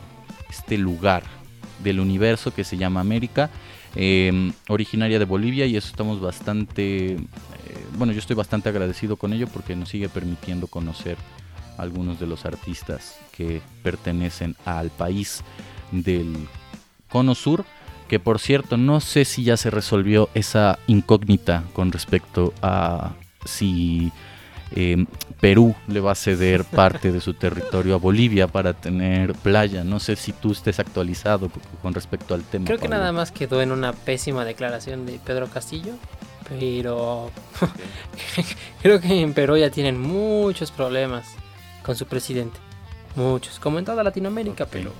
este 0.49 0.77
lugar 0.77 1.23
del 1.83 1.99
universo 1.99 2.53
que 2.53 2.63
se 2.63 2.77
llama 2.77 3.01
América, 3.01 3.49
eh, 3.95 4.51
originaria 4.69 5.19
de 5.19 5.25
Bolivia 5.25 5.65
y 5.65 5.75
eso 5.75 5.89
estamos 5.89 6.21
bastante, 6.21 7.13
eh, 7.13 7.17
bueno 7.97 8.13
yo 8.13 8.19
estoy 8.19 8.35
bastante 8.35 8.69
agradecido 8.69 9.17
con 9.17 9.33
ello 9.33 9.47
porque 9.47 9.75
nos 9.75 9.89
sigue 9.89 10.09
permitiendo 10.09 10.67
conocer 10.67 11.17
algunos 11.77 12.19
de 12.19 12.27
los 12.27 12.45
artistas 12.45 13.17
que 13.35 13.61
pertenecen 13.81 14.55
al 14.65 14.89
país 14.89 15.43
del 15.91 16.47
Cono 17.09 17.35
Sur, 17.35 17.65
que 18.07 18.19
por 18.19 18.39
cierto 18.39 18.77
no 18.77 18.99
sé 18.99 19.25
si 19.25 19.43
ya 19.43 19.57
se 19.57 19.69
resolvió 19.69 20.29
esa 20.33 20.79
incógnita 20.87 21.63
con 21.73 21.91
respecto 21.91 22.53
a 22.61 23.13
si 23.45 24.11
eh, 24.75 25.05
Perú 25.39 25.75
le 25.87 25.99
va 25.99 26.13
a 26.13 26.15
ceder 26.15 26.63
parte 26.71 27.11
de 27.11 27.21
su 27.21 27.33
territorio 27.33 27.95
a 27.95 27.97
Bolivia 27.97 28.47
para 28.47 28.73
tener 28.73 29.33
playa. 29.33 29.83
No 29.83 29.99
sé 29.99 30.15
si 30.15 30.31
tú 30.31 30.51
estés 30.51 30.79
actualizado 30.79 31.49
con 31.81 31.93
respecto 31.93 32.33
al 32.33 32.43
tema. 32.43 32.65
Creo 32.65 32.77
que 32.77 32.83
Pablo. 32.83 32.97
nada 32.97 33.11
más 33.11 33.31
quedó 33.31 33.61
en 33.61 33.71
una 33.71 33.93
pésima 33.93 34.45
declaración 34.45 35.05
de 35.05 35.19
Pedro 35.23 35.47
Castillo, 35.47 35.93
pero 36.49 37.31
creo 38.81 38.99
que 38.99 39.21
en 39.21 39.33
Perú 39.33 39.57
ya 39.57 39.69
tienen 39.69 39.99
muchos 39.99 40.71
problemas 40.71 41.25
con 41.83 41.95
su 41.95 42.05
presidente. 42.05 42.59
Muchos, 43.15 43.59
como 43.59 43.77
en 43.77 43.85
toda 43.85 44.03
Latinoamérica, 44.03 44.65
pero 44.65 44.91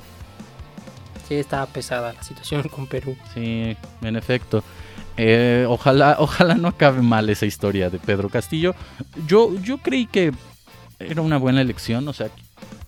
sí 1.27 1.35
está 1.35 1.65
pesada 1.65 2.13
la 2.13 2.23
situación 2.23 2.63
con 2.69 2.87
Perú. 2.87 3.15
Sí, 3.33 3.75
en 4.01 4.15
efecto. 4.15 4.63
Eh, 5.17 5.65
ojalá, 5.67 6.17
ojalá 6.19 6.55
no 6.55 6.69
acabe 6.69 7.01
mal 7.01 7.29
esa 7.29 7.45
historia 7.45 7.89
de 7.89 7.99
Pedro 7.99 8.29
Castillo. 8.29 8.75
Yo, 9.27 9.53
yo 9.61 9.77
creí 9.77 10.05
que 10.05 10.31
era 10.99 11.21
una 11.21 11.37
buena 11.37 11.61
elección, 11.61 12.07
o 12.07 12.13
sea, 12.13 12.29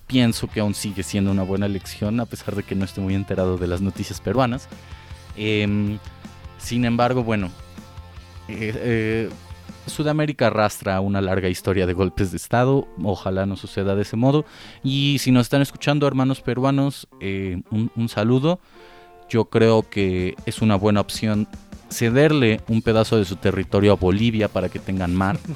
pienso 0.06 0.48
que 0.48 0.60
aún 0.60 0.74
sigue 0.74 1.02
siendo 1.02 1.30
una 1.30 1.42
buena 1.42 1.66
elección, 1.66 2.20
a 2.20 2.26
pesar 2.26 2.54
de 2.54 2.62
que 2.62 2.74
no 2.74 2.84
estoy 2.84 3.04
muy 3.04 3.14
enterado 3.14 3.58
de 3.58 3.66
las 3.66 3.80
noticias 3.80 4.20
peruanas. 4.20 4.68
Em, 5.36 5.98
sin 6.58 6.84
embargo, 6.84 7.22
bueno, 7.22 7.50
eh, 8.48 8.72
eh, 8.74 9.30
Sudamérica 9.86 10.48
arrastra 10.48 11.00
una 11.00 11.20
larga 11.20 11.48
historia 11.48 11.86
de 11.86 11.92
golpes 11.92 12.30
de 12.30 12.36
Estado, 12.36 12.86
ojalá 13.02 13.46
no 13.46 13.56
suceda 13.56 13.94
de 13.94 14.02
ese 14.02 14.16
modo. 14.16 14.44
Y 14.82 15.18
si 15.20 15.30
nos 15.30 15.46
están 15.46 15.62
escuchando, 15.62 16.06
hermanos 16.06 16.40
peruanos, 16.40 17.08
eh, 17.20 17.62
un, 17.70 17.90
un 17.96 18.08
saludo. 18.08 18.60
Yo 19.28 19.46
creo 19.46 19.88
que 19.88 20.36
es 20.46 20.62
una 20.62 20.76
buena 20.76 21.00
opción 21.00 21.48
cederle 21.90 22.60
un 22.68 22.82
pedazo 22.82 23.16
de 23.16 23.24
su 23.24 23.36
territorio 23.36 23.92
a 23.92 23.96
Bolivia 23.96 24.48
para 24.48 24.68
que 24.68 24.78
tengan 24.78 25.14
mar. 25.14 25.38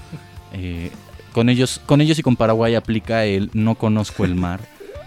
Eh, 0.52 0.90
con, 1.32 1.48
ellos, 1.48 1.80
con 1.86 2.00
ellos 2.00 2.18
y 2.18 2.22
con 2.24 2.34
Paraguay 2.34 2.74
aplica 2.74 3.24
el 3.24 3.50
no 3.52 3.76
conozco 3.76 4.24
el 4.24 4.34
mar. 4.34 4.58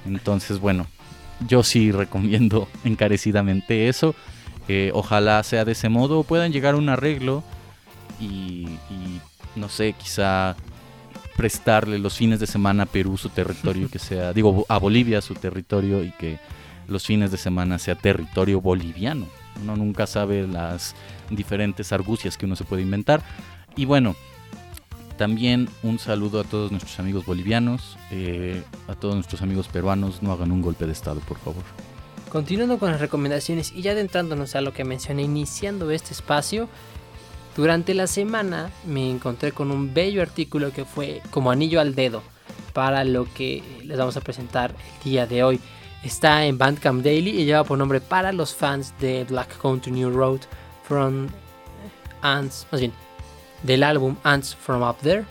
Entonces, 0.06 0.60
bueno, 0.60 0.88
yo 1.46 1.64
sí 1.64 1.92
recomiendo 1.92 2.70
encarecidamente 2.86 3.90
eso. 3.90 4.16
Eh, 4.70 4.92
ojalá 4.94 5.44
sea 5.44 5.66
de 5.66 5.74
ese 5.74 5.90
modo 5.90 6.24
puedan 6.24 6.54
llegar 6.54 6.76
a 6.76 6.78
un 6.78 6.88
arreglo 6.88 7.44
y, 8.26 9.20
no 9.56 9.70
sé, 9.70 9.94
quizá 9.94 10.56
prestarle 11.36 12.00
los 12.00 12.16
fines 12.16 12.40
de 12.40 12.48
semana 12.48 12.84
a 12.84 12.86
Perú 12.86 13.18
su 13.18 13.30
territorio 13.30 13.90
que 13.90 14.00
sea, 14.00 14.34
digo, 14.34 14.66
a 14.70 14.78
Bolivia 14.78 15.22
su 15.22 15.34
territorio 15.34 16.04
y 16.04 16.12
que 16.12 16.40
los 16.88 17.06
fines 17.06 17.32
de 17.32 17.38
semana 17.38 17.80
sea 17.80 17.96
territorio 17.96 18.62
boliviano. 18.62 19.28
Uno 19.62 19.76
nunca 19.76 20.08
sabe 20.08 20.48
las 20.48 20.96
diferentes 21.30 21.92
argucias 21.92 22.38
que 22.38 22.46
uno 22.46 22.56
se 22.56 22.66
puede 22.66 22.82
inventar. 22.82 23.24
Y 23.76 23.86
bueno, 23.86 24.16
también 25.18 25.70
un 25.84 26.00
saludo 26.00 26.40
a 26.40 26.44
todos 26.44 26.72
nuestros 26.72 27.00
amigos 27.00 27.26
bolivianos, 27.26 27.98
eh, 28.12 28.64
a 28.88 28.96
todos 28.96 29.16
nuestros 29.16 29.42
amigos 29.42 29.68
peruanos, 29.68 30.22
no 30.22 30.32
hagan 30.32 30.52
un 30.52 30.62
golpe 30.62 30.86
de 30.86 30.92
estado, 30.92 31.20
por 31.22 31.38
favor. 31.38 31.64
Continuando 32.30 32.80
con 32.80 32.92
las 32.92 33.00
recomendaciones 33.00 33.72
y 33.72 33.84
ya 33.84 33.92
adentrándonos 33.92 34.56
a 34.56 34.62
lo 34.62 34.74
que 34.74 34.84
mencioné 34.84 35.22
iniciando 35.22 35.92
este 35.92 36.14
espacio, 36.14 36.68
durante 37.56 37.94
la 37.94 38.08
semana 38.08 38.72
me 38.86 39.10
encontré 39.10 39.52
con 39.52 39.72
un 39.72 39.94
bello 39.94 40.22
artículo 40.22 40.72
que 40.72 40.86
fue 40.86 41.22
como 41.30 41.52
anillo 41.52 41.80
al 41.80 41.94
dedo 41.94 42.24
para 42.74 43.04
lo 43.04 43.32
que 43.32 43.64
les 43.84 43.98
vamos 43.98 44.18
a 44.18 44.22
presentar 44.22 44.76
el 44.98 45.04
día 45.04 45.28
de 45.28 45.44
hoy. 45.44 45.60
Está 46.04 46.46
en 46.46 46.58
Bandcamp 46.58 47.04
Daily 47.04 47.30
y 47.30 47.46
lleva 47.46 47.64
por 47.64 47.78
nombre 47.78 48.02
para 48.02 48.34
los 48.34 48.54
fans 48.56 48.94
de 49.00 49.24
Black 49.24 49.58
Country 49.62 49.92
New 49.92 50.10
Road 50.10 50.42
from 50.84 51.28
Ants, 52.22 52.68
más 52.72 52.82
bien, 52.82 52.92
del 53.62 53.84
álbum 53.84 54.16
Ants 54.24 54.56
from 54.56 54.82
Up 54.82 54.98
There. 55.02 55.24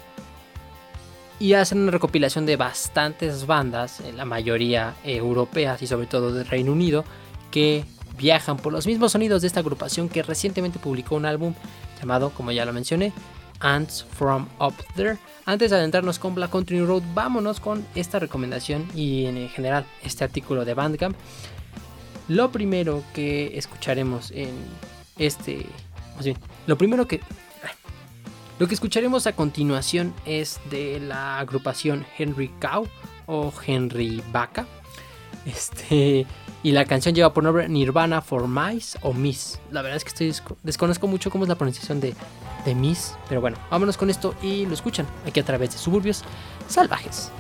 Y 1.41 1.55
hacen 1.55 1.79
una 1.79 1.91
recopilación 1.91 2.47
de 2.47 2.57
bastantes 2.57 3.47
bandas, 3.47 4.01
eh, 4.01 4.13
la 4.13 4.25
mayoría 4.25 4.95
europeas 5.03 5.83
y 5.83 5.89
sobre 5.89 6.07
todo 6.07 6.33
del 6.33 6.47
Reino 6.47 6.73
Unido, 6.73 7.05
que 7.51 7.85
viajan 8.17 8.57
por 8.57 8.73
los 8.73 8.87
mismos 8.87 9.13
sonidos 9.13 9.43
de 9.43 9.49
esta 9.49 9.61
agrupación 9.61 10.09
que 10.09 10.23
recientemente 10.23 10.79
publicó 10.79 11.17
un 11.17 11.27
álbum 11.27 11.55
llamado, 12.03 12.31
como 12.31 12.53
ya 12.53 12.65
lo 12.65 12.73
mencioné, 12.73 13.13
Ants 13.61 14.05
from 14.05 14.49
Up 14.61 14.75
There. 14.97 15.19
Antes 15.47 15.71
de 15.71 15.77
adentrarnos 15.77 16.19
con 16.19 16.35
Black 16.35 16.51
Country 16.51 16.85
Road, 16.85 17.03
vámonos 17.15 17.61
con 17.61 17.87
esta 17.95 18.19
recomendación 18.19 18.87
y 18.95 19.27
en 19.27 19.49
general 19.49 19.87
este 20.03 20.25
artículo 20.25 20.65
de 20.65 20.75
Bandcamp. 20.75 21.17
Lo 22.29 22.51
primero 22.51 23.03
que 23.15 23.57
escucharemos 23.57 24.31
en 24.33 24.51
este, 25.17 25.67
más 26.17 26.25
bien, 26.25 26.37
lo 26.67 26.77
primero 26.77 27.07
que 27.07 27.21
lo 28.59 28.69
que 28.69 28.75
escucharemos 28.75 29.27
a 29.27 29.33
continuación 29.33 30.15
es 30.25 30.61
de 30.71 31.01
la 31.01 31.41
agrupación 31.41 32.07
Henry 32.17 32.49
Cow 32.61 32.87
o 33.27 33.53
Henry 33.67 34.23
Vaca. 34.31 34.67
Este, 35.45 36.27
y 36.63 36.73
la 36.73 36.85
canción 36.85 37.15
lleva 37.15 37.33
por 37.33 37.43
nombre 37.45 37.69
Nirvana 37.69 38.21
for 38.23 38.47
Mice 38.49 38.99
o 39.03 39.13
Miss. 39.13 39.59
La 39.71 39.83
verdad 39.83 39.97
es 39.97 40.05
que 40.05 40.09
estoy 40.09 40.29
desco- 40.31 40.57
desconozco 40.63 41.07
mucho 41.07 41.31
cómo 41.31 41.45
es 41.45 41.49
la 41.49 41.57
pronunciación 41.57 42.01
de, 42.01 42.15
de 42.65 42.75
Miss. 42.75 43.15
Pero 43.29 43.41
bueno, 43.41 43.57
vámonos 43.71 43.97
con 43.97 44.11
esto 44.11 44.35
y 44.43 44.67
lo 44.67 44.75
escuchan 44.75 45.07
aquí 45.27 45.41
a 45.41 45.45
través 45.45 45.73
de 45.73 45.79
suburbios 45.79 46.23
salvajes. 46.69 47.31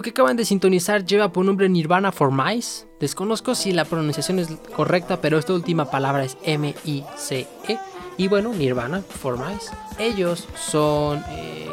Lo 0.00 0.02
que 0.02 0.10
acaban 0.12 0.38
de 0.38 0.46
sintonizar 0.46 1.04
lleva 1.04 1.30
por 1.30 1.44
nombre 1.44 1.68
Nirvana 1.68 2.10
for 2.10 2.32
Mice. 2.32 2.86
Desconozco 3.00 3.54
si 3.54 3.74
la 3.74 3.84
pronunciación 3.84 4.38
es 4.38 4.48
correcta, 4.74 5.20
pero 5.20 5.38
esta 5.38 5.52
última 5.52 5.90
palabra 5.90 6.24
es 6.24 6.38
M-I-C-E. 6.42 7.78
Y 8.16 8.28
bueno, 8.28 8.54
Nirvana 8.54 9.02
for 9.02 9.36
Mice. 9.36 9.70
Ellos 9.98 10.48
son 10.56 11.22
eh, 11.28 11.68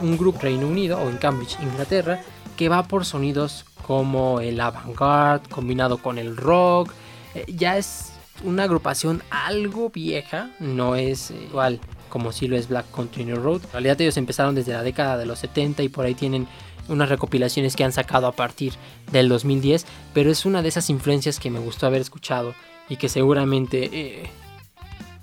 un 0.00 0.16
grupo 0.16 0.38
Reino 0.40 0.68
Unido 0.68 1.00
o 1.00 1.08
en 1.08 1.16
Cambridge, 1.16 1.58
Inglaterra, 1.60 2.22
que 2.56 2.68
va 2.68 2.84
por 2.84 3.04
sonidos 3.04 3.64
como 3.84 4.38
el 4.38 4.60
avant-garde 4.60 5.48
combinado 5.48 5.98
con 5.98 6.18
el 6.18 6.36
rock. 6.36 6.92
Eh, 7.34 7.44
ya 7.48 7.76
es 7.76 8.12
una 8.44 8.62
agrupación 8.62 9.20
algo 9.30 9.90
vieja, 9.90 10.50
no 10.60 10.94
es 10.94 11.32
eh, 11.32 11.48
igual 11.50 11.80
como 12.08 12.30
si 12.30 12.46
lo 12.46 12.56
es 12.56 12.68
Black 12.68 12.86
Country 12.94 13.34
Road. 13.34 13.62
En 13.64 13.72
realidad 13.72 14.00
ellos 14.00 14.16
empezaron 14.16 14.54
desde 14.54 14.72
la 14.72 14.84
década 14.84 15.18
de 15.18 15.26
los 15.26 15.40
70 15.40 15.82
y 15.82 15.88
por 15.88 16.04
ahí 16.04 16.14
tienen 16.14 16.46
unas 16.88 17.08
recopilaciones 17.08 17.76
que 17.76 17.84
han 17.84 17.92
sacado 17.92 18.26
a 18.26 18.32
partir 18.32 18.72
del 19.12 19.28
2010, 19.28 19.86
pero 20.14 20.30
es 20.30 20.44
una 20.46 20.62
de 20.62 20.68
esas 20.68 20.90
influencias 20.90 21.38
que 21.38 21.50
me 21.50 21.58
gustó 21.58 21.86
haber 21.86 22.00
escuchado 22.00 22.54
y 22.88 22.96
que 22.96 23.08
seguramente 23.08 23.90
eh, 23.92 24.30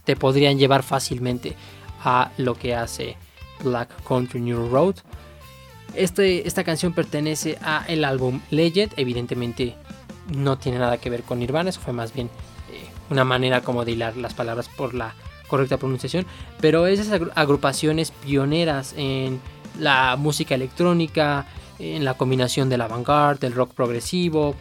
te 0.04 0.16
podrían 0.16 0.58
llevar 0.60 0.84
fácilmente 0.84 1.56
a 2.04 2.32
lo 2.38 2.56
que 2.56 2.76
hace 2.76 3.18
Black 3.64 3.90
Country 4.08 4.40
New 4.42 4.70
Road. 4.70 4.96
Este, 5.96 6.48
esta 6.48 6.64
canción 6.64 6.94
pertenece 6.94 7.58
a 7.62 7.86
el 7.88 8.04
álbum 8.04 8.42
Legend, 8.52 8.94
evidentemente 8.98 9.76
no 10.36 10.58
tiene 10.58 10.80
nada 10.80 10.98
que 10.98 11.10
ver 11.10 11.24
con 11.24 11.40
Nirvana, 11.40 11.70
eso 11.70 11.80
fue 11.80 11.94
más 11.94 12.14
bien 12.14 12.28
eh, 12.72 12.84
una 13.10 13.24
manera 13.24 13.62
como 13.62 13.86
de 13.86 13.92
hilar 13.94 14.18
las 14.18 14.34
palabras 14.34 14.68
por 14.68 14.94
la 14.94 15.14
correcta 15.48 15.78
pronunciación, 15.78 16.26
pero 16.60 16.88
esas 16.88 17.10
agru- 17.12 17.32
agrupaciones 17.36 18.12
pioneras 18.12 18.94
en 18.98 19.40
la 19.80 20.16
música 20.18 20.56
electrónica, 20.56 21.46
en 21.80 22.06
la 22.06 22.14
combinación 22.16 22.70
del 22.70 22.82
avant-garde, 22.82 23.48
del 23.48 23.54
rock 23.56 23.74
progresivo, 23.74 24.56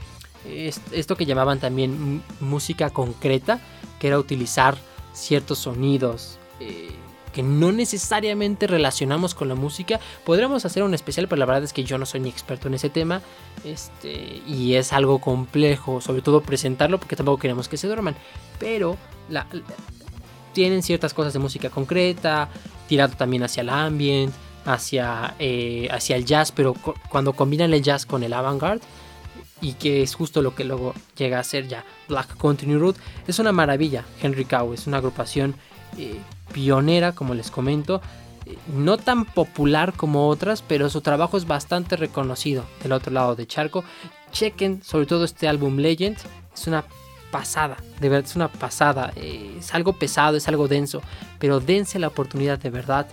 es- 0.49 0.81
esto 0.93 1.17
que 1.17 1.27
llamaban 1.27 1.61
también 1.61 2.23
música 2.41 2.91
concreta, 2.91 3.61
que 4.01 4.09
era 4.09 4.19
utilizar 4.19 4.77
ciertos 5.13 5.59
sonidos 5.59 6.39
eh, 6.61 6.91
que 7.33 7.43
no 7.43 7.73
necesariamente 7.73 8.69
relacionamos 8.69 9.35
con 9.35 9.49
la 9.49 9.57
música. 9.57 9.99
Podríamos 10.25 10.65
hacer 10.65 10.85
un 10.85 10.95
especial, 10.95 11.27
pero 11.27 11.41
la 11.41 11.47
verdad 11.47 11.65
es 11.65 11.73
que 11.73 11.83
yo 11.83 11.99
no 11.99 12.07
soy 12.07 12.21
ni 12.21 12.29
experto 12.29 12.69
en 12.69 12.75
ese 12.75 12.91
tema. 12.91 13.23
Este, 13.65 14.41
y 14.47 14.75
es 14.75 14.93
algo 14.93 15.19
complejo, 15.19 16.01
sobre 16.01 16.23
todo 16.23 16.43
presentarlo, 16.43 16.99
porque 16.99 17.17
tampoco 17.17 17.39
queremos 17.41 17.67
que 17.69 17.77
se 17.77 17.89
duerman. 17.89 18.15
Pero 18.61 18.97
la- 19.29 19.47
la- 19.51 19.63
tienen 20.53 20.83
ciertas 20.85 21.13
cosas 21.13 21.33
de 21.33 21.41
música 21.41 21.71
concreta, 21.71 22.49
tirado 22.89 23.17
también 23.17 23.43
hacia 23.43 23.63
el 23.63 23.71
ambient, 23.71 24.33
hacia, 24.65 25.35
eh, 25.39 25.89
hacia 25.91 26.17
el 26.17 26.25
jazz, 26.25 26.53
pero 26.53 26.75
cuando 27.09 27.33
combinan 27.33 27.73
el 27.73 27.83
jazz 27.83 28.07
con 28.07 28.23
el 28.23 28.33
avant-garde, 28.33 28.83
y 29.61 29.75
que 29.75 30.03
es 30.03 30.15
justo 30.15 30.43
lo 30.43 30.55
que 30.55 30.65
luego 30.65 30.95
llega 31.17 31.39
a 31.39 31.45
ser 31.45 31.69
ya 31.69 31.85
Black 32.09 32.37
Country 32.37 32.77
Road, 32.77 32.97
es 33.27 33.39
una 33.39 33.53
maravilla. 33.53 34.05
Henry 34.21 34.45
Cow 34.45 34.75
es 34.75 34.87
una 34.87 34.99
agrupación 34.99 35.55
eh, 35.97 36.19
pionera, 36.53 37.13
como 37.13 37.35
les 37.35 37.51
comento, 37.51 38.03
eh, 38.47 38.59
no 38.75 38.99
tan 38.99 39.25
popular 39.25 39.95
como 39.95 40.29
otras, 40.29 40.63
pero 40.63 40.91
su 40.91 41.01
trabajo 41.01 41.37
es 41.37 41.47
bastante 41.47 41.97
reconocido 41.97 42.65
del 42.83 42.93
otro 42.93 43.13
lado 43.13 43.37
de 43.37 43.47
charco. 43.47 43.85
Chequen 44.33 44.83
sobre 44.83 45.07
todo 45.07 45.25
este 45.25 45.49
álbum 45.49 45.79
Legend, 45.79 46.19
es 46.55 46.67
una 46.67 46.85
pasada, 47.31 47.77
de 48.01 48.09
verdad 48.09 48.29
es 48.29 48.37
una 48.37 48.49
pasada, 48.49 49.13
es 49.17 49.75
algo 49.75 49.95
pesado, 49.95 50.37
es 50.37 50.47
algo 50.47 50.69
denso, 50.69 51.03
pero 51.39 51.59
dense 51.59 51.99
la 51.99 52.09
oportunidad 52.09 52.59
de 52.59 52.71
verdad, 52.71 53.09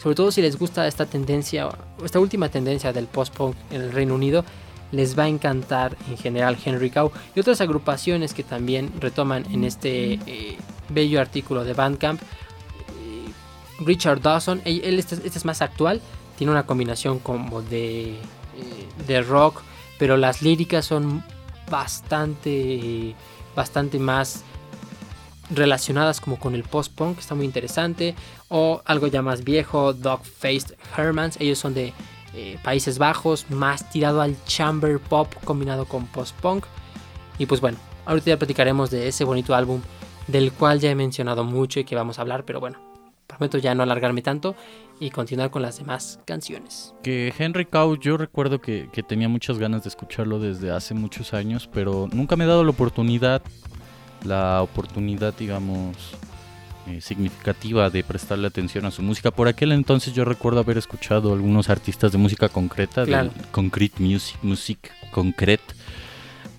sobre 0.00 0.14
todo 0.14 0.30
si 0.30 0.42
les 0.42 0.58
gusta 0.58 0.86
esta 0.86 1.06
tendencia, 1.06 1.68
esta 2.04 2.20
última 2.20 2.48
tendencia 2.48 2.92
del 2.92 3.06
post-punk 3.06 3.56
en 3.70 3.82
el 3.82 3.92
Reino 3.92 4.14
Unido, 4.14 4.44
les 4.92 5.18
va 5.18 5.24
a 5.24 5.28
encantar 5.28 5.96
en 6.08 6.16
general 6.16 6.56
Henry 6.62 6.90
Cow 6.90 7.10
y 7.34 7.40
otras 7.40 7.60
agrupaciones 7.60 8.34
que 8.34 8.44
también 8.44 8.92
retoman 9.00 9.44
en 9.52 9.64
este 9.64 10.14
eh, 10.26 10.58
bello 10.90 11.20
artículo 11.20 11.64
de 11.64 11.72
Bandcamp. 11.72 12.20
Eh, 12.20 13.84
Richard 13.84 14.20
Dawson, 14.20 14.60
él, 14.64 14.98
este, 14.98 15.14
este 15.14 15.38
es 15.38 15.44
más 15.44 15.62
actual, 15.62 16.00
tiene 16.36 16.52
una 16.52 16.66
combinación 16.66 17.18
como 17.18 17.62
de, 17.62 18.12
eh, 18.12 18.18
de 19.06 19.22
rock, 19.22 19.62
pero 19.98 20.16
las 20.16 20.42
líricas 20.42 20.84
son 20.84 21.24
bastante, 21.70 23.14
bastante 23.56 23.98
más 23.98 24.44
relacionadas 25.54 26.20
como 26.20 26.38
con 26.38 26.54
el 26.54 26.64
post-punk, 26.64 27.18
está 27.18 27.34
muy 27.34 27.44
interesante, 27.44 28.14
o 28.48 28.82
algo 28.84 29.06
ya 29.06 29.22
más 29.22 29.44
viejo, 29.44 29.92
Dog 29.92 30.24
Faced 30.24 30.76
Hermans, 30.96 31.36
ellos 31.40 31.58
son 31.58 31.74
de 31.74 31.92
eh, 32.34 32.58
Países 32.62 32.98
Bajos, 32.98 33.50
más 33.50 33.90
tirado 33.90 34.20
al 34.20 34.36
chamber 34.44 34.98
pop 34.98 35.32
combinado 35.44 35.84
con 35.86 36.06
post-punk, 36.06 36.64
y 37.38 37.46
pues 37.46 37.60
bueno, 37.60 37.78
ahorita 38.06 38.26
ya 38.30 38.38
platicaremos 38.38 38.90
de 38.90 39.08
ese 39.08 39.24
bonito 39.24 39.54
álbum 39.54 39.80
del 40.26 40.52
cual 40.52 40.80
ya 40.80 40.90
he 40.90 40.94
mencionado 40.94 41.44
mucho 41.44 41.80
y 41.80 41.84
que 41.84 41.94
vamos 41.94 42.18
a 42.18 42.22
hablar, 42.22 42.44
pero 42.44 42.60
bueno, 42.60 42.78
prometo 43.26 43.58
ya 43.58 43.74
no 43.74 43.82
alargarme 43.82 44.22
tanto 44.22 44.54
y 45.00 45.10
continuar 45.10 45.50
con 45.50 45.62
las 45.62 45.78
demás 45.78 46.20
canciones. 46.24 46.94
Que 47.02 47.32
Henry 47.36 47.66
Cow, 47.66 47.96
yo 47.96 48.16
recuerdo 48.16 48.60
que, 48.60 48.88
que 48.92 49.02
tenía 49.02 49.28
muchas 49.28 49.58
ganas 49.58 49.82
de 49.82 49.88
escucharlo 49.88 50.38
desde 50.38 50.70
hace 50.70 50.94
muchos 50.94 51.34
años, 51.34 51.68
pero 51.72 52.08
nunca 52.12 52.36
me 52.36 52.44
he 52.44 52.46
dado 52.46 52.62
la 52.62 52.70
oportunidad, 52.70 53.42
la 54.24 54.62
oportunidad, 54.62 55.34
digamos, 55.38 55.96
eh, 56.88 57.00
significativa 57.00 57.90
de 57.90 58.02
prestarle 58.04 58.46
atención 58.48 58.84
a 58.86 58.90
su 58.90 59.02
música. 59.02 59.30
Por 59.30 59.48
aquel 59.48 59.72
entonces 59.72 60.12
yo 60.14 60.24
recuerdo 60.24 60.60
haber 60.60 60.78
escuchado 60.78 61.32
algunos 61.32 61.68
artistas 61.70 62.12
de 62.12 62.18
música 62.18 62.48
concreta, 62.48 63.04
Claro. 63.04 63.30
del 63.30 63.46
Concrete 63.50 64.02
Music, 64.02 64.36
Music 64.42 64.90
Concrete. 65.12 65.62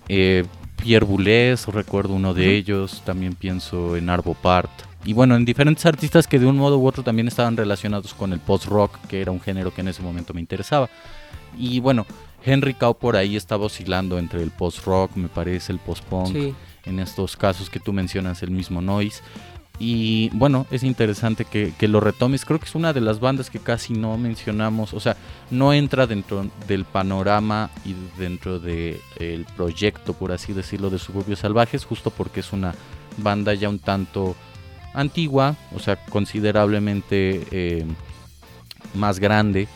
Eh, 0.08 0.44
Pierre 0.82 1.06
Boulez, 1.06 1.66
recuerdo 1.68 2.14
uno 2.14 2.34
de 2.34 2.54
ellos, 2.56 3.02
también 3.04 3.34
pienso 3.34 3.96
en 3.96 4.10
Arvo 4.10 4.34
Part. 4.34 4.70
Y 5.06 5.12
bueno, 5.12 5.36
en 5.36 5.44
diferentes 5.44 5.84
artistas 5.86 6.26
que 6.26 6.38
de 6.38 6.46
un 6.46 6.56
modo 6.56 6.78
u 6.78 6.86
otro 6.86 7.02
también 7.02 7.28
estaban 7.28 7.56
relacionados 7.56 8.14
con 8.14 8.32
el 8.32 8.40
post-rock, 8.40 8.98
que 9.08 9.20
era 9.20 9.30
un 9.30 9.40
género 9.40 9.72
que 9.72 9.82
en 9.82 9.88
ese 9.88 10.02
momento 10.02 10.32
me 10.34 10.40
interesaba. 10.40 10.88
Y 11.58 11.80
bueno, 11.80 12.06
Henry 12.44 12.74
Cow 12.74 12.96
por 12.98 13.16
ahí 13.16 13.36
estaba 13.36 13.66
oscilando 13.66 14.18
entre 14.18 14.42
el 14.42 14.50
post-rock, 14.50 15.14
me 15.16 15.28
parece, 15.28 15.72
el 15.72 15.78
post-punk 15.78 16.32
Sí, 16.32 16.54
en 16.86 16.98
estos 16.98 17.36
casos 17.36 17.70
que 17.70 17.80
tú 17.80 17.92
mencionas, 17.92 18.42
el 18.42 18.50
mismo 18.50 18.80
Noise. 18.80 19.22
Y 19.78 20.30
bueno, 20.32 20.66
es 20.70 20.84
interesante 20.84 21.44
que, 21.44 21.74
lo 21.88 22.00
retomes. 22.00 22.44
Creo 22.44 22.60
que 22.60 22.66
es 22.66 22.74
una 22.76 22.92
de 22.92 23.00
las 23.00 23.18
bandas 23.18 23.50
que 23.50 23.58
casi 23.58 23.92
no 23.92 24.16
mencionamos. 24.16 24.94
O 24.94 25.00
sea, 25.00 25.16
no 25.50 25.72
entra 25.72 26.06
dentro 26.06 26.46
del 26.68 26.84
panorama 26.84 27.70
y 27.84 27.94
dentro 28.18 28.60
del 28.60 29.46
proyecto, 29.56 30.12
por 30.12 30.30
así 30.30 30.52
decirlo, 30.52 30.90
de 30.90 30.98
Suburbios 30.98 31.40
Salvajes, 31.40 31.84
justo 31.84 32.10
porque 32.10 32.40
es 32.40 32.52
una 32.52 32.74
banda 33.16 33.54
ya 33.54 33.68
un 33.68 33.80
tanto 33.80 34.36
antigua, 34.92 35.56
o 35.74 35.80
sea, 35.80 35.96
considerablemente 35.96 37.44
eh, 37.50 37.84
más 38.94 39.18
grande 39.18 39.66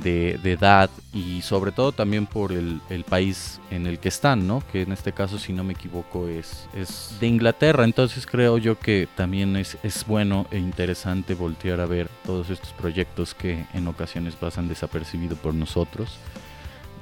de, 0.00 0.38
edad 0.44 0.90
y 1.12 1.42
sobre 1.42 1.72
todo 1.72 1.92
también 1.92 2.26
por 2.26 2.52
el, 2.52 2.80
el 2.88 3.04
país 3.04 3.60
en 3.70 3.86
el 3.86 3.98
que 3.98 4.08
están, 4.08 4.46
¿no? 4.46 4.62
Que 4.72 4.82
en 4.82 4.92
este 4.92 5.12
caso, 5.12 5.38
si 5.38 5.52
no 5.52 5.64
me 5.64 5.74
equivoco, 5.74 6.28
es, 6.28 6.68
es 6.74 7.16
de 7.20 7.26
Inglaterra. 7.26 7.84
Entonces 7.84 8.26
creo 8.26 8.58
yo 8.58 8.78
que 8.78 9.08
también 9.14 9.56
es, 9.56 9.76
es 9.82 10.06
bueno 10.06 10.46
e 10.50 10.58
interesante 10.58 11.34
voltear 11.34 11.80
a 11.80 11.86
ver 11.86 12.08
todos 12.24 12.50
estos 12.50 12.72
proyectos 12.72 13.34
que 13.34 13.66
en 13.74 13.86
ocasiones 13.88 14.34
pasan 14.34 14.68
desapercibido 14.68 15.36
por 15.36 15.54
nosotros 15.54 16.18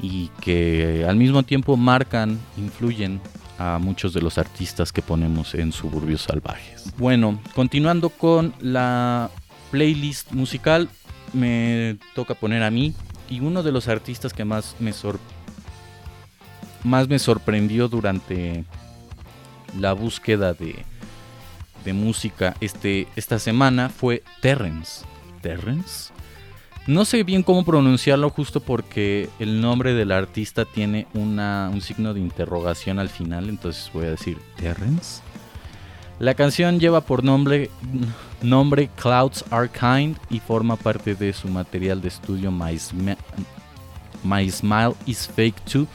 y 0.00 0.28
que 0.40 1.04
al 1.08 1.16
mismo 1.16 1.42
tiempo 1.42 1.76
marcan, 1.76 2.38
influyen 2.56 3.20
a 3.58 3.78
muchos 3.78 4.12
de 4.12 4.20
los 4.20 4.38
artistas 4.38 4.92
que 4.92 5.02
ponemos 5.02 5.54
en 5.54 5.72
Suburbios 5.72 6.22
Salvajes. 6.22 6.92
Bueno, 6.98 7.40
continuando 7.54 8.10
con 8.10 8.54
la 8.60 9.30
playlist 9.70 10.32
musical, 10.32 10.88
me 11.32 11.98
toca 12.14 12.34
poner 12.34 12.62
a 12.62 12.70
mí 12.70 12.94
y 13.28 13.40
uno 13.40 13.62
de 13.62 13.72
los 13.72 13.88
artistas 13.88 14.32
que 14.32 14.44
más 14.44 14.76
me 14.78 14.92
sor- 14.92 15.18
más 16.84 17.08
me 17.08 17.18
sorprendió 17.18 17.88
durante 17.88 18.64
la 19.78 19.92
búsqueda 19.92 20.54
de, 20.54 20.84
de 21.84 21.92
música 21.92 22.56
este, 22.60 23.08
esta 23.16 23.38
semana 23.38 23.88
fue 23.88 24.22
Terrence. 24.40 25.04
¿Terrence? 25.42 26.12
No 26.86 27.04
sé 27.04 27.24
bien 27.24 27.42
cómo 27.42 27.64
pronunciarlo 27.64 28.30
justo 28.30 28.60
porque 28.60 29.28
el 29.40 29.60
nombre 29.60 29.92
del 29.94 30.12
artista 30.12 30.64
tiene 30.64 31.08
una, 31.14 31.68
un 31.72 31.80
signo 31.80 32.14
de 32.14 32.20
interrogación 32.20 33.00
al 33.00 33.08
final, 33.08 33.48
entonces 33.48 33.90
voy 33.92 34.06
a 34.06 34.10
decir 34.10 34.38
Terrence. 34.56 35.20
La 36.18 36.32
canción 36.32 36.80
lleva 36.80 37.02
por 37.02 37.22
nombre, 37.22 37.70
nombre 38.40 38.88
Clouds 38.96 39.44
Are 39.50 39.68
Kind 39.68 40.16
y 40.30 40.40
forma 40.40 40.76
parte 40.76 41.14
de 41.14 41.34
su 41.34 41.48
material 41.48 42.00
de 42.00 42.08
estudio 42.08 42.50
My, 42.50 42.78
My 44.24 44.50
Smile 44.50 44.94
Is 45.04 45.28
Fake 45.28 45.60
Too, 45.70 45.86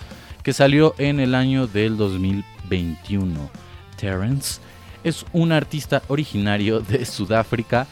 que 0.43 0.53
salió 0.53 0.93
en 0.99 1.19
el 1.19 1.34
año 1.34 1.65
del 1.65 1.97
2021. 1.97 3.49
Terrence 3.97 4.62
es 5.03 5.25
un 5.34 5.51
artista 5.51 6.03
originario 6.07 6.81
de 6.81 7.03
Sudáfrica 7.03 7.88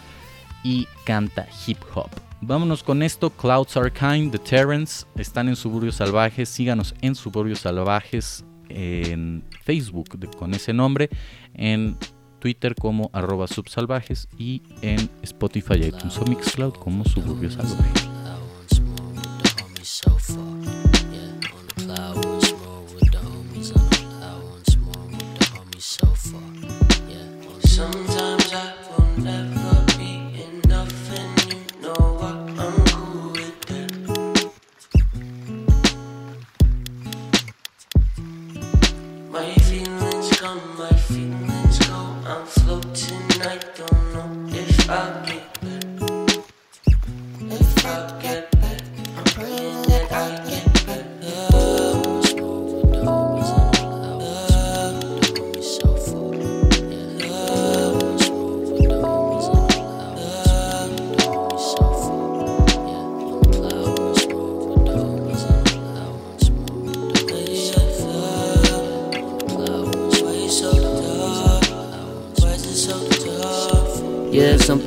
y 0.64 0.88
canta 1.06 1.48
hip 1.66 1.80
hop. 1.96 2.10
Vámonos 2.42 2.84
con 2.84 3.02
esto, 3.02 3.32
Clouds 3.32 3.76
Are 3.76 3.92
Kind 3.92 4.32
de 4.32 4.38
Terrence, 4.38 5.06
están 5.16 5.50
en 5.50 5.56
Suburbios 5.56 5.96
Salvajes, 5.96 6.48
síganos 6.48 6.94
en 7.02 7.16
Suburbios 7.16 7.62
Salvajes 7.62 8.46
en 8.70 9.44
Facebook 9.64 10.20
con 10.38 10.54
ese 10.54 10.74
nombre, 10.74 11.10
en 11.56 11.98
Twitter 12.40 12.76
como 12.76 13.10
arroba 13.14 13.48
subsalvajes 13.48 14.28
y 14.38 14.62
en 14.82 15.10
Spotify, 15.22 15.86
iTunes 15.86 16.18
o 16.18 16.26
Mixcloud 16.26 16.74
como 16.74 17.06
Suburbios 17.06 17.54
Salvajes. 17.54 18.10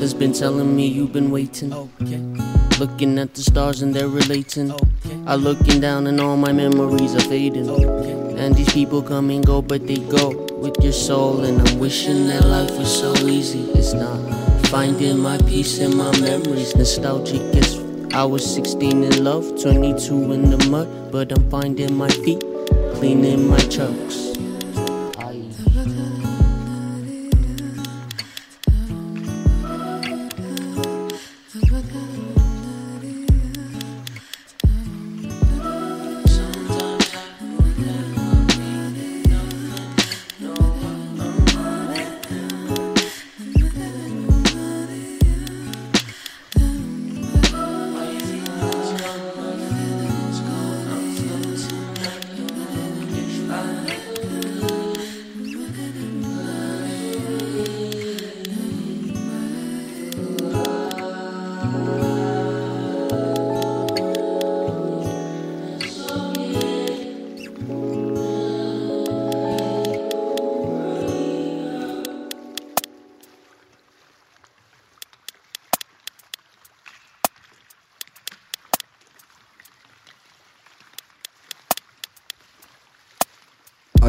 Something's 0.03 0.19
been 0.19 0.33
telling 0.33 0.75
me 0.75 0.89
you've 0.89 1.13
been 1.13 1.31
waiting. 1.31 1.71
Looking 2.81 3.21
at 3.21 3.35
the 3.35 3.41
stars 3.41 3.83
and 3.83 3.95
they're 3.95 4.09
relating. 4.09 4.73
I'm 5.29 5.43
looking 5.43 5.81
down 5.81 6.09
and 6.09 6.21
all 6.21 6.37
my 6.37 6.51
memories 6.51 7.15
are 7.15 7.21
fading. 7.21 7.69
And 8.37 8.53
these 8.57 8.73
people 8.73 9.01
come 9.01 9.31
and 9.31 9.47
go, 9.47 9.63
but 9.63 9.87
they 9.87 9.99
go 9.99 10.31
with 10.57 10.75
your 10.83 10.93
soul. 10.93 11.45
And 11.45 11.69
I'm 11.69 11.79
wishing 11.79 12.27
that 12.27 12.45
life 12.45 12.77
was 12.77 12.91
so 12.93 13.15
easy. 13.29 13.71
It's 13.79 13.93
not. 13.93 14.19
Finding 14.67 15.21
my 15.21 15.39
peace 15.39 15.79
in 15.79 15.97
my 15.97 16.11
memories. 16.19 16.75
Nostalgic 16.75 17.41
as 17.55 17.79
I 18.13 18.25
was 18.25 18.43
16 18.53 19.05
in 19.05 19.23
love, 19.23 19.63
22 19.63 20.33
in 20.33 20.51
the 20.51 20.69
mud. 20.69 21.13
But 21.13 21.31
I'm 21.31 21.49
finding 21.49 21.95
my 21.95 22.09
feet, 22.09 22.43
cleaning 22.97 23.47
my 23.47 23.61
chucks. 23.71 24.37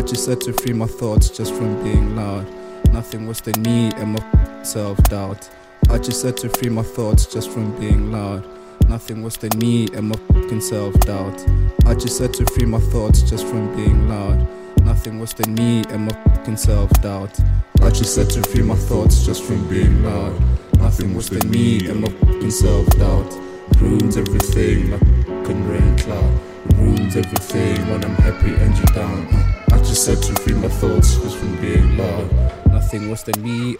Just 0.03 0.27
had 0.27 0.41
to 0.41 0.53
free 0.53 0.73
my 0.73 0.85
thoughts 0.85 1.29
just 1.29 1.53
from 1.53 1.81
being 1.83 2.15
loud. 2.15 2.45
Nothing 2.91 3.25
was 3.25 3.41
the 3.41 3.57
me 3.59 3.91
and 3.95 4.13
my 4.13 4.63
self 4.63 4.97
doubt. 5.03 5.49
I 5.89 5.97
just 5.97 6.23
had 6.23 6.37
to 6.37 6.49
free 6.49 6.69
my 6.69 6.83
thoughts 6.83 7.25
just 7.25 7.49
from 7.49 7.77
being 7.79 8.11
loud. 8.11 8.45
Nothing 8.89 9.23
was 9.23 9.37
the 9.37 9.49
me 9.57 9.87
and 9.93 10.09
my 10.09 10.15
fucking 10.27 10.61
self 10.61 10.93
doubt. 11.01 11.43
I 11.85 11.95
just 11.95 12.19
had 12.19 12.33
to 12.35 12.45
free 12.53 12.65
my 12.65 12.79
thoughts 12.79 13.21
just 13.21 13.47
from 13.47 13.73
being 13.75 14.09
loud. 14.09 14.47
Nothing 14.83 15.19
was 15.19 15.33
the 15.33 15.47
me 15.49 15.83
and 15.89 16.05
my 16.05 16.13
fucking 16.23 16.57
self 16.57 16.91
doubt. 17.01 17.39
I 17.81 17.89
just 17.89 18.15
had 18.17 18.29
to 18.31 18.41
free 18.49 18.63
my 18.63 18.75
thoughts 18.75 19.25
just 19.25 19.43
from 19.43 19.67
being 19.69 20.03
loud. 20.03 20.33
Nothing 20.77 21.15
was 21.15 21.29
the 21.29 21.45
me 21.47 21.87
and 21.87 22.01
my 22.01 22.09
fucking 22.09 22.51
self 22.51 22.87
doubt. 22.97 23.31
Ruins 23.79 24.17
everything 24.17 24.91
like 24.91 24.99
fucking 25.25 25.67
rain 25.69 25.97
cloud. 25.97 26.39
Ruins 26.75 27.15
everything 27.15 27.77
when 27.89 28.03
I'm 28.03 28.15
happy 28.15 28.53
and 28.53 28.77
you 28.77 28.85
down. 28.87 29.52
Free 29.93 30.55
my 30.55 30.69
thoughts 30.69 31.21
just 31.21 31.37
from 31.37 31.55
being 31.61 31.95
loud. 31.99 32.27
Nothing 32.65 33.11
was 33.11 33.23
the 33.23 33.39
me 33.41 33.77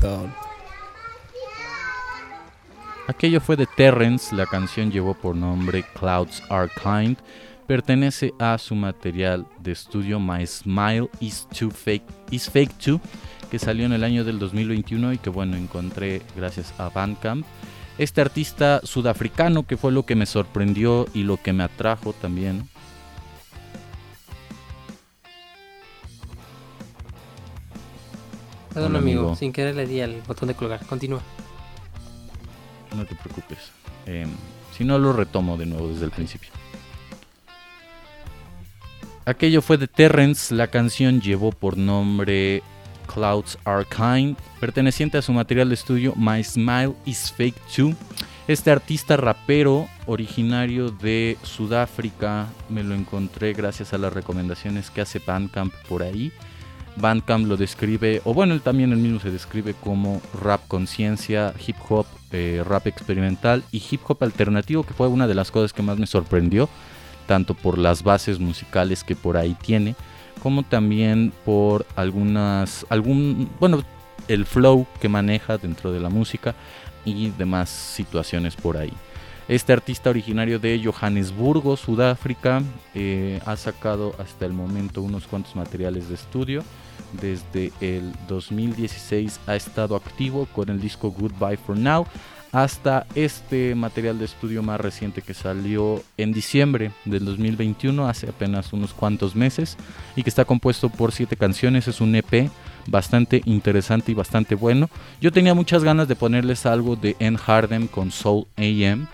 doubt. 0.00 0.28
Aquello 3.06 3.40
fue 3.40 3.54
de 3.54 3.66
Terrence, 3.66 4.34
la 4.34 4.46
canción 4.46 4.90
llevó 4.90 5.14
por 5.14 5.36
nombre 5.36 5.84
Clouds 5.94 6.42
Are 6.50 6.68
Kind, 6.82 7.18
pertenece 7.68 8.34
a 8.40 8.58
su 8.58 8.74
material 8.74 9.46
de 9.60 9.70
estudio 9.70 10.18
My 10.18 10.44
Smile 10.44 11.08
Is, 11.20 11.46
Too 11.56 11.70
Fake, 11.70 12.02
Is 12.32 12.50
Fake 12.50 12.76
Too, 12.84 13.00
que 13.48 13.60
salió 13.60 13.86
en 13.86 13.92
el 13.92 14.02
año 14.02 14.24
del 14.24 14.40
2021 14.40 15.12
y 15.12 15.18
que 15.18 15.30
bueno, 15.30 15.56
encontré 15.56 16.20
gracias 16.34 16.74
a 16.78 16.88
Bandcamp. 16.88 17.46
Este 17.98 18.22
artista 18.22 18.80
sudafricano 18.82 19.68
que 19.68 19.76
fue 19.76 19.92
lo 19.92 20.04
que 20.04 20.16
me 20.16 20.26
sorprendió 20.26 21.06
y 21.14 21.22
lo 21.22 21.36
que 21.36 21.52
me 21.52 21.62
atrajo 21.62 22.12
también. 22.12 22.68
Perdón, 28.76 28.96
amigo. 28.96 29.34
sin 29.36 29.54
querer 29.54 29.74
le 29.74 29.86
di 29.86 30.02
al 30.02 30.20
botón 30.26 30.48
de 30.48 30.54
colgar. 30.54 30.84
Continúa. 30.84 31.22
No 32.94 33.06
te 33.06 33.14
preocupes. 33.14 33.72
Em, 34.04 34.28
si 34.76 34.84
no, 34.84 34.98
lo 34.98 35.14
retomo 35.14 35.56
de 35.56 35.64
nuevo 35.64 35.88
desde 35.88 36.04
el 36.04 36.10
principio. 36.10 36.50
Aquello 39.24 39.62
fue 39.62 39.78
de 39.78 39.88
Terrence. 39.88 40.54
La 40.54 40.66
canción 40.66 41.22
llevó 41.22 41.52
por 41.52 41.78
nombre 41.78 42.62
Clouds 43.06 43.56
Are 43.64 43.86
Kind, 43.86 44.36
perteneciente 44.60 45.16
a 45.16 45.22
su 45.22 45.32
material 45.32 45.70
de 45.70 45.74
estudio 45.74 46.12
My 46.14 46.44
Smile 46.44 46.92
Is 47.06 47.32
Fake 47.32 47.58
Too. 47.74 47.94
Este 48.46 48.70
artista 48.70 49.16
rapero 49.16 49.88
originario 50.04 50.90
de 50.90 51.38
Sudáfrica 51.42 52.48
me 52.68 52.84
lo 52.84 52.94
encontré 52.94 53.54
gracias 53.54 53.94
a 53.94 53.98
las 53.98 54.12
recomendaciones 54.12 54.90
que 54.90 55.00
hace 55.00 55.18
Bandcamp 55.18 55.72
por 55.88 56.02
ahí. 56.02 56.30
Bandcamp 56.96 57.46
lo 57.46 57.56
describe, 57.56 58.22
o 58.24 58.32
bueno, 58.32 58.54
él 58.54 58.62
también 58.62 58.92
él 58.92 58.98
mismo 58.98 59.20
se 59.20 59.30
describe 59.30 59.74
como 59.74 60.20
rap 60.42 60.66
conciencia, 60.66 61.54
hip 61.66 61.76
hop, 61.88 62.06
eh, 62.32 62.62
rap 62.66 62.86
experimental 62.86 63.62
y 63.70 63.82
hip 63.90 64.00
hop 64.08 64.22
alternativo, 64.22 64.82
que 64.82 64.94
fue 64.94 65.08
una 65.08 65.26
de 65.26 65.34
las 65.34 65.50
cosas 65.50 65.72
que 65.72 65.82
más 65.82 65.98
me 65.98 66.06
sorprendió, 66.06 66.68
tanto 67.26 67.54
por 67.54 67.78
las 67.78 68.02
bases 68.02 68.38
musicales 68.38 69.04
que 69.04 69.16
por 69.16 69.36
ahí 69.36 69.56
tiene, 69.60 69.94
como 70.42 70.62
también 70.62 71.32
por 71.44 71.86
algunas, 71.96 72.86
algún, 72.88 73.50
bueno, 73.60 73.82
el 74.28 74.46
flow 74.46 74.86
que 75.00 75.08
maneja 75.08 75.58
dentro 75.58 75.92
de 75.92 76.00
la 76.00 76.08
música 76.08 76.54
y 77.04 77.30
demás 77.30 77.68
situaciones 77.68 78.56
por 78.56 78.76
ahí. 78.76 78.92
Este 79.48 79.72
artista 79.72 80.10
originario 80.10 80.58
de 80.58 80.80
Johannesburgo, 80.82 81.76
Sudáfrica, 81.76 82.62
eh, 82.94 83.40
ha 83.46 83.56
sacado 83.56 84.14
hasta 84.18 84.44
el 84.44 84.52
momento 84.52 85.02
unos 85.02 85.26
cuantos 85.28 85.54
materiales 85.54 86.08
de 86.08 86.16
estudio. 86.16 86.64
Desde 87.20 87.72
el 87.80 88.12
2016 88.26 89.38
ha 89.46 89.54
estado 89.54 89.94
activo 89.94 90.46
con 90.52 90.68
el 90.68 90.80
disco 90.80 91.12
Goodbye 91.12 91.58
for 91.58 91.76
Now 91.76 92.06
hasta 92.52 93.06
este 93.14 93.74
material 93.74 94.18
de 94.18 94.24
estudio 94.24 94.62
más 94.62 94.80
reciente 94.80 95.20
que 95.20 95.34
salió 95.34 96.02
en 96.16 96.32
diciembre 96.32 96.90
del 97.04 97.24
2021, 97.24 98.08
hace 98.08 98.30
apenas 98.30 98.72
unos 98.72 98.94
cuantos 98.94 99.36
meses, 99.36 99.76
y 100.16 100.22
que 100.22 100.30
está 100.30 100.44
compuesto 100.44 100.88
por 100.88 101.12
siete 101.12 101.36
canciones. 101.36 101.86
Es 101.86 102.00
un 102.00 102.14
EP 102.14 102.50
bastante 102.86 103.42
interesante 103.44 104.12
y 104.12 104.14
bastante 104.14 104.54
bueno. 104.54 104.88
Yo 105.20 105.32
tenía 105.32 105.54
muchas 105.54 105.84
ganas 105.84 106.08
de 106.08 106.16
ponerles 106.16 106.66
algo 106.66 106.96
de 106.96 107.14
N. 107.18 107.36
Hardem 107.36 107.88
con 107.88 108.10
Soul 108.10 108.46
AM, 108.56 109.06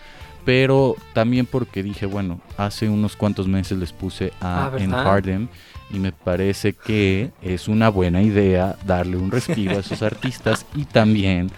pero 0.45 0.97
también 1.14 1.47
porque 1.47 1.82
dije, 1.82 2.07
bueno, 2.07 2.40
hace 2.57 2.88
unos 2.88 3.16
cuantos 3.16 3.47
meses 3.49 3.78
les 3.78 3.93
puse 3.93 4.32
a 4.40 4.66
Ah, 4.66 4.70
¿verdad? 4.70 4.84
N. 4.84 4.95
Hardem 4.95 5.49
y 5.90 5.99
me 5.99 6.12
parece 6.12 6.72
que 6.72 7.30
es 7.43 7.68
una 7.68 7.88
buena 7.88 8.22
idea 8.22 8.76
darle 8.86 9.16
un 9.16 9.30
respiro 9.30 9.72
a 9.76 9.80
esos 9.80 10.03
artistas 10.03 10.66
y 10.74 10.84
también 10.84 11.51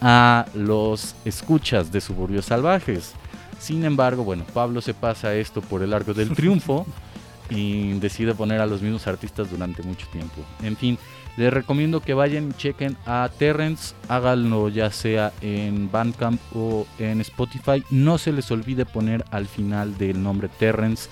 a 0.00 0.46
los 0.54 1.14
escuchas 1.24 1.92
de 1.92 2.00
Suburbios 2.00 2.46
Salvajes. 2.46 3.12
Sin 3.58 3.84
embargo, 3.84 4.24
bueno, 4.24 4.44
Pablo 4.52 4.80
se 4.80 4.92
pasa 4.94 5.34
esto 5.34 5.60
por 5.62 5.82
el 5.82 5.94
arco 5.94 6.12
del 6.12 6.30
triunfo 6.34 6.86
y 7.50 7.92
decide 8.00 8.34
poner 8.34 8.60
a 8.60 8.66
los 8.66 8.82
mismos 8.82 9.06
artistas 9.06 9.50
durante 9.50 9.82
mucho 9.82 10.06
tiempo. 10.08 10.42
En 10.62 10.76
fin, 10.76 10.98
les 11.36 11.52
recomiendo 11.52 12.00
que 12.00 12.14
vayan 12.14 12.48
y 12.48 12.52
chequen 12.54 12.96
a 13.04 13.28
Terrence, 13.38 13.94
háganlo 14.08 14.68
ya 14.68 14.90
sea 14.90 15.32
en 15.42 15.90
Bandcamp 15.90 16.40
o 16.54 16.86
en 16.98 17.20
Spotify. 17.20 17.82
No 17.90 18.18
se 18.18 18.32
les 18.32 18.50
olvide 18.50 18.86
poner 18.86 19.24
al 19.30 19.46
final 19.46 19.98
del 19.98 20.22
nombre 20.22 20.48
Terrence 20.48 21.08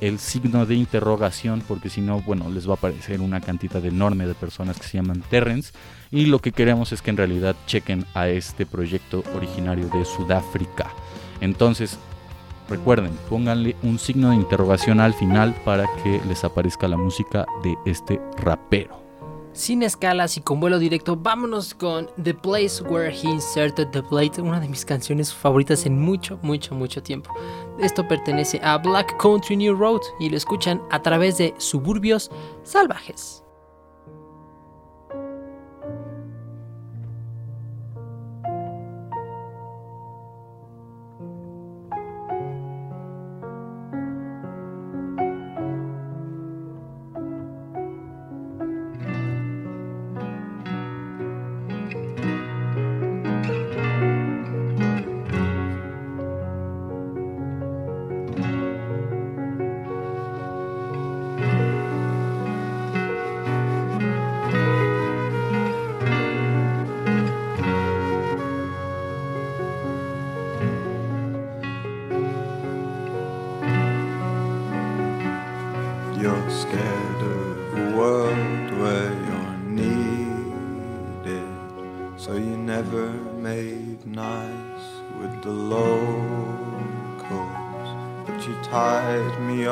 el 0.00 0.18
signo 0.18 0.66
de 0.66 0.74
interrogación 0.74 1.62
porque 1.66 1.88
si 1.88 2.00
no, 2.00 2.20
bueno, 2.20 2.50
les 2.50 2.68
va 2.68 2.72
a 2.72 2.76
aparecer 2.76 3.20
una 3.20 3.40
cantidad 3.40 3.84
enorme 3.84 4.26
de 4.26 4.34
personas 4.34 4.78
que 4.78 4.86
se 4.86 4.98
llaman 4.98 5.22
Terrence 5.28 5.72
y 6.10 6.26
lo 6.26 6.38
que 6.38 6.52
queremos 6.52 6.92
es 6.92 7.02
que 7.02 7.10
en 7.10 7.16
realidad 7.16 7.56
chequen 7.66 8.04
a 8.14 8.28
este 8.28 8.66
proyecto 8.66 9.24
originario 9.34 9.88
de 9.88 10.04
Sudáfrica. 10.04 10.90
Entonces, 11.40 11.98
recuerden, 12.68 13.12
pónganle 13.28 13.76
un 13.82 13.98
signo 13.98 14.30
de 14.30 14.36
interrogación 14.36 15.00
al 15.00 15.14
final 15.14 15.54
para 15.64 15.86
que 16.02 16.20
les 16.28 16.44
aparezca 16.44 16.88
la 16.88 16.96
música 16.96 17.46
de 17.62 17.74
este 17.84 18.20
rapero. 18.38 19.05
Sin 19.56 19.82
escalas 19.82 20.36
y 20.36 20.42
con 20.42 20.60
vuelo 20.60 20.78
directo, 20.78 21.16
vámonos 21.16 21.72
con 21.72 22.10
The 22.22 22.34
Place 22.34 22.82
Where 22.82 23.10
He 23.10 23.26
Inserted 23.26 23.88
the 23.88 24.02
Blade, 24.02 24.42
una 24.42 24.60
de 24.60 24.68
mis 24.68 24.84
canciones 24.84 25.32
favoritas 25.32 25.86
en 25.86 25.98
mucho, 25.98 26.38
mucho, 26.42 26.74
mucho 26.74 27.02
tiempo. 27.02 27.34
Esto 27.78 28.06
pertenece 28.06 28.60
a 28.62 28.76
Black 28.76 29.16
Country 29.16 29.56
New 29.56 29.74
Road 29.74 30.02
y 30.20 30.28
lo 30.28 30.36
escuchan 30.36 30.82
a 30.90 31.00
través 31.00 31.38
de 31.38 31.54
Suburbios 31.56 32.30
Salvajes. 32.64 33.45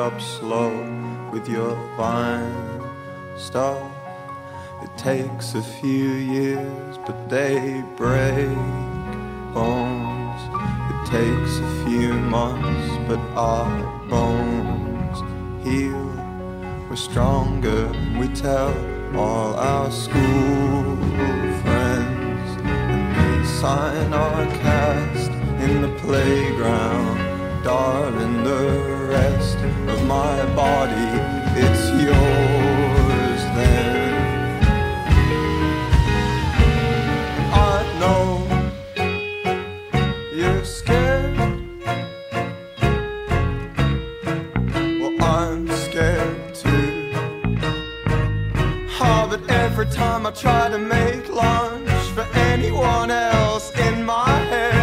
up 0.05 0.21
slow 0.21 0.69
with 1.31 1.49
your 1.49 1.75
fine 1.97 2.79
stuff. 3.37 3.81
It 4.83 4.95
takes 4.97 5.55
a 5.55 5.63
few 5.63 6.09
years, 6.35 6.99
but 7.07 7.27
they 7.27 7.83
break 7.97 8.55
bones. 9.55 10.41
It 10.91 11.01
takes 11.17 11.53
a 11.57 11.69
few 11.85 12.13
months, 12.13 12.87
but 13.07 13.19
our 13.35 13.73
bones 14.07 15.17
heal. 15.65 16.05
We're 16.87 17.03
stronger, 17.09 17.91
we 18.19 18.27
tell 18.27 18.73
all 19.15 19.55
our 19.55 19.89
school 19.89 20.97
friends, 21.63 22.47
and 22.61 23.03
they 23.17 23.47
sign 23.47 24.13
our 24.13 24.45
cast 24.65 25.31
in 25.65 25.81
the 25.81 25.93
playground, 25.97 27.63
darling. 27.63 28.43
The 28.43 28.94
of 29.95 30.05
my 30.07 30.45
body, 30.55 31.09
it's 31.63 31.85
yours 32.05 33.41
then. 33.57 34.13
I 37.53 37.75
know 38.01 38.25
you're 40.33 40.65
scared. 40.65 41.37
Well, 44.99 45.15
I'm 45.23 45.67
scared 45.85 46.55
too. 46.55 47.11
Oh, 48.99 49.27
but 49.29 49.41
every 49.49 49.87
time 49.87 50.25
I 50.25 50.31
try 50.31 50.69
to 50.69 50.77
make 50.77 51.29
lunch 51.29 52.05
for 52.15 52.27
anyone 52.51 53.11
else 53.11 53.71
in 53.87 54.03
my 54.03 54.29
head. 54.51 54.74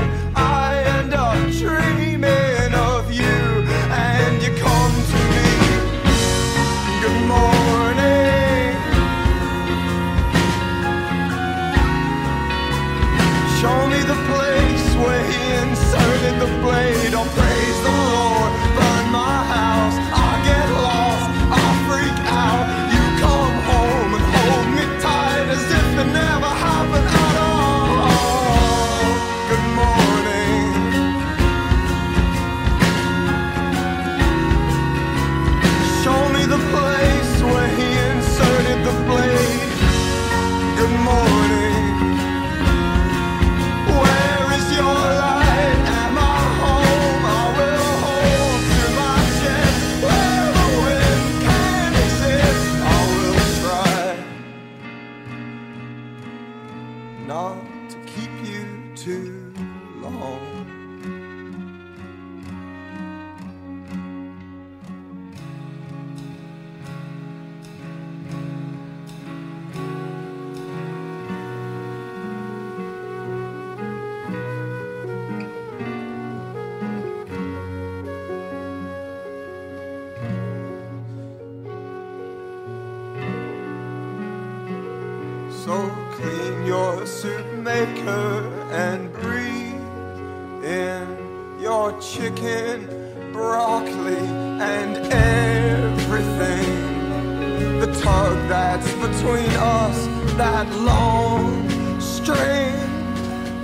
rug 98.33 98.49
that's 98.49 98.93
between 98.93 99.51
us, 99.59 100.07
that 100.37 100.69
long 100.77 101.69
string, 102.01 102.75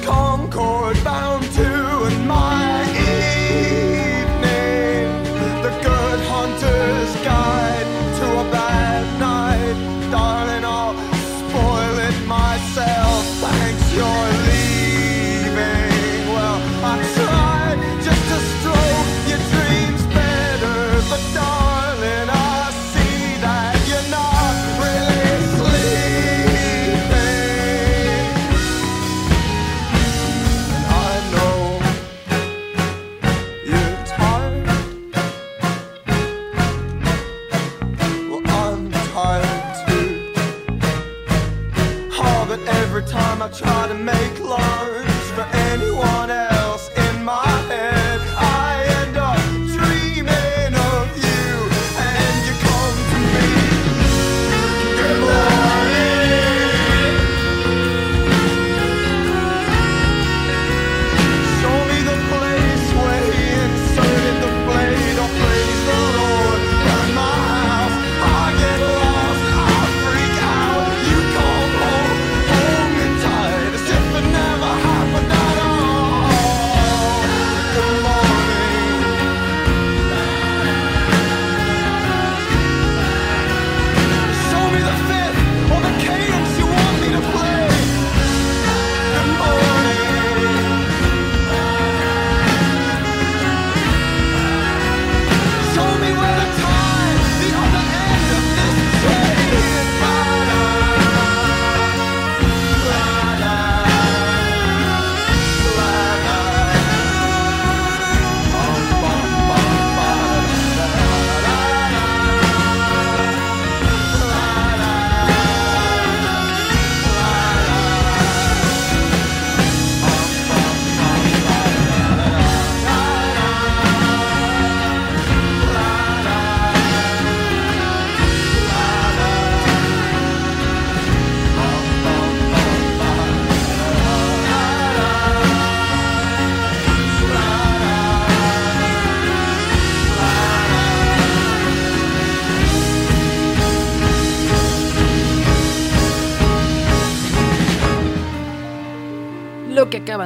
concord 0.02 0.97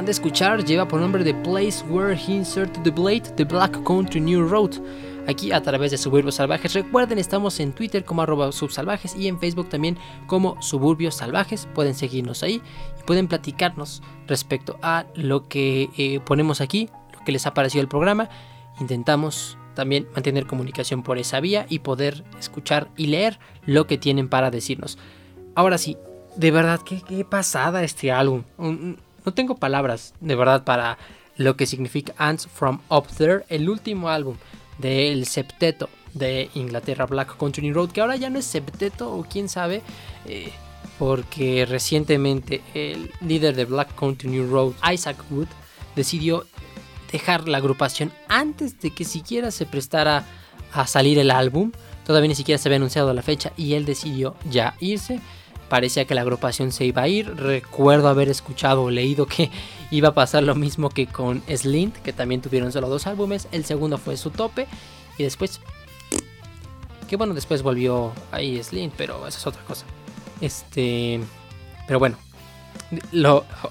de 0.05 0.11
escuchar 0.11 0.65
lleva 0.65 0.87
por 0.87 0.99
nombre 0.99 1.23
The 1.23 1.33
Place 1.33 1.83
Where 1.89 2.13
He 2.15 2.33
Inserted 2.33 2.81
the 2.83 2.89
Blade, 2.89 3.21
The 3.35 3.45
Black 3.45 3.83
Country 3.83 4.19
New 4.19 4.47
Road. 4.47 4.71
Aquí 5.27 5.53
a 5.53 5.61
través 5.61 5.91
de 5.91 5.97
Suburbios 5.97 6.35
Salvajes. 6.35 6.73
Recuerden, 6.73 7.19
estamos 7.19 7.59
en 7.61 7.71
Twitter 7.71 8.03
como 8.03 8.21
arroba 8.21 8.51
subsalvajes 8.51 9.15
y 9.15 9.27
en 9.27 9.39
Facebook 9.39 9.69
también 9.69 9.97
como 10.27 10.61
Suburbios 10.61 11.15
Salvajes. 11.15 11.67
Pueden 11.73 11.95
seguirnos 11.95 12.43
ahí 12.43 12.61
y 12.99 13.03
pueden 13.05 13.27
platicarnos 13.27 14.01
respecto 14.27 14.77
a 14.81 15.05
lo 15.15 15.47
que 15.47 15.89
eh, 15.97 16.19
ponemos 16.19 16.59
aquí, 16.59 16.89
lo 17.17 17.23
que 17.23 17.31
les 17.31 17.45
ha 17.45 17.53
parecido 17.53 17.81
el 17.81 17.87
programa. 17.87 18.29
Intentamos 18.81 19.57
también 19.75 20.07
mantener 20.13 20.47
comunicación 20.47 21.03
por 21.03 21.17
esa 21.17 21.39
vía 21.39 21.65
y 21.69 21.79
poder 21.79 22.25
escuchar 22.39 22.89
y 22.97 23.07
leer 23.07 23.39
lo 23.65 23.87
que 23.87 23.97
tienen 23.97 24.27
para 24.27 24.51
decirnos. 24.51 24.97
Ahora 25.55 25.77
sí, 25.77 25.97
de 26.35 26.51
verdad, 26.51 26.81
qué, 26.81 27.01
qué 27.01 27.23
pasada 27.23 27.83
este 27.83 28.11
álbum. 28.11 28.43
No 29.25 29.33
tengo 29.33 29.55
palabras, 29.55 30.13
de 30.19 30.35
verdad, 30.35 30.63
para 30.63 30.97
lo 31.37 31.55
que 31.55 31.65
significa 31.65 32.13
Ants 32.17 32.47
from 32.47 32.79
Up 32.89 33.07
There, 33.17 33.43
el 33.49 33.69
último 33.69 34.09
álbum 34.09 34.35
del 34.77 35.25
septeto 35.25 35.89
de 36.13 36.49
Inglaterra, 36.53 37.05
Black 37.05 37.37
Country 37.37 37.71
Road, 37.71 37.91
que 37.91 38.01
ahora 38.01 38.15
ya 38.15 38.29
no 38.29 38.39
es 38.39 38.45
septeto 38.45 39.11
o 39.11 39.23
quién 39.23 39.49
sabe, 39.49 39.81
eh, 40.25 40.51
porque 40.99 41.65
recientemente 41.65 42.61
el 42.73 43.11
líder 43.21 43.55
de 43.55 43.65
Black 43.65 43.95
Country 43.95 44.45
Road, 44.45 44.73
Isaac 44.91 45.17
Wood, 45.31 45.47
decidió 45.95 46.45
dejar 47.11 47.47
la 47.47 47.57
agrupación 47.59 48.11
antes 48.27 48.79
de 48.79 48.91
que 48.91 49.05
siquiera 49.05 49.51
se 49.51 49.65
prestara 49.65 50.25
a 50.71 50.87
salir 50.87 51.19
el 51.19 51.31
álbum. 51.31 51.71
Todavía 52.05 52.27
ni 52.27 52.35
siquiera 52.35 52.57
se 52.57 52.67
había 52.67 52.77
anunciado 52.77 53.13
la 53.13 53.21
fecha 53.21 53.53
y 53.55 53.73
él 53.73 53.85
decidió 53.85 54.35
ya 54.49 54.75
irse. 54.79 55.19
Parecía 55.69 56.05
que 56.05 56.15
la 56.15 56.21
agrupación 56.21 56.71
se 56.71 56.85
iba 56.85 57.01
a 57.01 57.07
ir. 57.07 57.35
Recuerdo 57.35 58.07
haber 58.07 58.29
escuchado 58.29 58.83
o 58.83 58.91
leído 58.91 59.25
que 59.25 59.49
iba 59.91 60.09
a 60.09 60.13
pasar 60.13 60.43
lo 60.43 60.55
mismo 60.55 60.89
que 60.89 61.07
con 61.07 61.41
Slint, 61.47 61.95
que 61.97 62.13
también 62.13 62.41
tuvieron 62.41 62.71
solo 62.71 62.89
dos 62.89 63.07
álbumes. 63.07 63.47
El 63.51 63.65
segundo 63.65 63.97
fue 63.97 64.17
su 64.17 64.29
tope 64.29 64.67
y 65.17 65.23
después... 65.23 65.59
Que 67.07 67.15
bueno, 67.15 67.33
después 67.33 67.61
volvió 67.61 68.11
ahí 68.31 68.61
Slint, 68.63 68.93
pero 68.97 69.27
eso 69.27 69.37
es 69.37 69.47
otra 69.47 69.63
cosa. 69.63 69.85
Este... 70.41 71.19
Pero 71.85 71.99
bueno, 71.99 72.17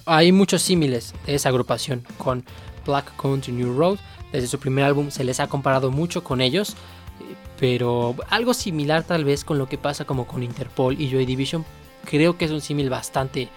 hay 0.04 0.32
muchos 0.32 0.62
símiles 0.62 1.14
de 1.26 1.34
esa 1.34 1.48
agrupación 1.48 2.04
con 2.18 2.44
Black 2.84 3.12
Country 3.16 3.52
New 3.52 3.76
Road. 3.76 3.98
Desde 4.32 4.46
su 4.48 4.58
primer 4.58 4.84
álbum 4.84 5.10
se 5.10 5.24
les 5.24 5.40
ha 5.40 5.48
comparado 5.48 5.90
mucho 5.90 6.24
con 6.24 6.40
ellos, 6.40 6.70
eh, 6.70 7.34
pero 7.58 8.14
algo 8.28 8.54
similar 8.54 9.04
tal 9.04 9.24
vez 9.24 9.44
con 9.44 9.58
lo 9.58 9.68
que 9.68 9.78
pasa 9.78 10.04
como 10.04 10.26
con 10.26 10.42
Interpol 10.42 11.00
y 11.00 11.10
Joy 11.10 11.26
Division. 11.26 11.64
Creo 12.04 12.36
que 12.36 12.44
es 12.44 12.50
un 12.50 12.60
símil 12.60 12.90
bastante, 12.90 13.48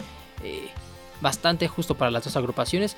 eh, 0.43 0.70
bastante 1.22 1.68
justo 1.68 1.96
para 1.96 2.12
las 2.12 2.24
dos 2.24 2.36
agrupaciones. 2.36 2.96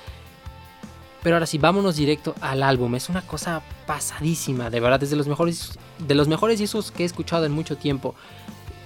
Pero 1.23 1.35
ahora 1.35 1.45
sí, 1.45 1.57
vámonos 1.57 1.95
directo 1.95 2.35
al 2.41 2.63
álbum. 2.63 2.95
Es 2.95 3.09
una 3.09 3.21
cosa 3.21 3.61
pasadísima, 3.85 4.69
de 4.69 4.79
verdad, 4.79 5.01
es 5.03 5.09
de 5.09 5.15
los 5.15 5.27
mejores, 5.27 5.77
de 5.99 6.15
los 6.15 6.27
mejores 6.27 6.59
discos 6.59 6.91
que 6.91 7.03
he 7.03 7.05
escuchado 7.05 7.45
en 7.45 7.51
mucho 7.51 7.77
tiempo. 7.77 8.15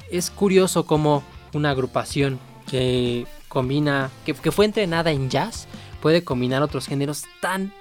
Es 0.09 0.30
curioso 0.30 0.86
como 0.86 1.24
una 1.53 1.72
agrupación 1.72 2.39
que 2.70 3.28
combina, 3.47 4.09
que, 4.26 4.34
que 4.34 4.51
fue 4.51 4.66
entrenada 4.66 5.12
en 5.12 5.30
jazz, 5.30 5.68
puede 6.01 6.24
combinar 6.24 6.64
otros 6.64 6.88
géneros 6.88 7.26
tan 7.41 7.74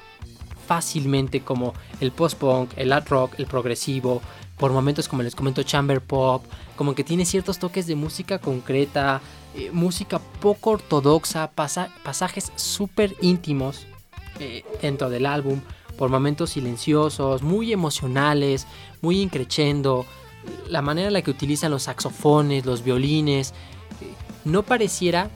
fácilmente 0.67 1.41
como 1.41 1.75
el 2.01 2.13
post-punk, 2.13 2.71
el 2.77 2.93
art 2.93 3.09
rock, 3.09 3.35
el 3.39 3.47
progresivo, 3.47 4.23
por 4.61 4.73
momentos 4.73 5.09
como 5.09 5.23
les 5.23 5.35
comento 5.35 5.63
chamber 5.63 6.03
pop, 6.03 6.45
como 6.77 6.95
que 6.95 7.03
tiene 7.03 7.25
ciertos 7.25 7.59
toques 7.59 7.87
de 7.87 7.97
música 7.97 8.39
concreta, 8.39 9.23
eh, 9.57 9.71
música 9.73 10.21
poco 10.41 10.71
ortodoxa, 10.73 11.51
pasa- 11.51 11.89
pasajes 12.05 12.53
súper 12.57 13.17
íntimos 13.23 13.87
eh, 14.39 14.63
dentro 14.83 15.09
del 15.09 15.25
álbum, 15.25 15.61
por 15.97 16.11
momentos 16.11 16.51
silenciosos, 16.51 17.43
muy 17.43 17.73
emocionales, 17.73 18.67
muy 19.01 19.21
increchendo, 19.23 20.05
la 20.69 20.83
manera 20.83 21.09
en 21.09 21.15
la 21.15 21.23
que 21.23 21.31
utilizan 21.31 21.71
los 21.71 21.85
saxofones, 21.85 22.67
los 22.67 22.85
violines, 22.85 23.55
eh, 24.03 24.13
no 24.45 24.63
pareciera 24.63 25.31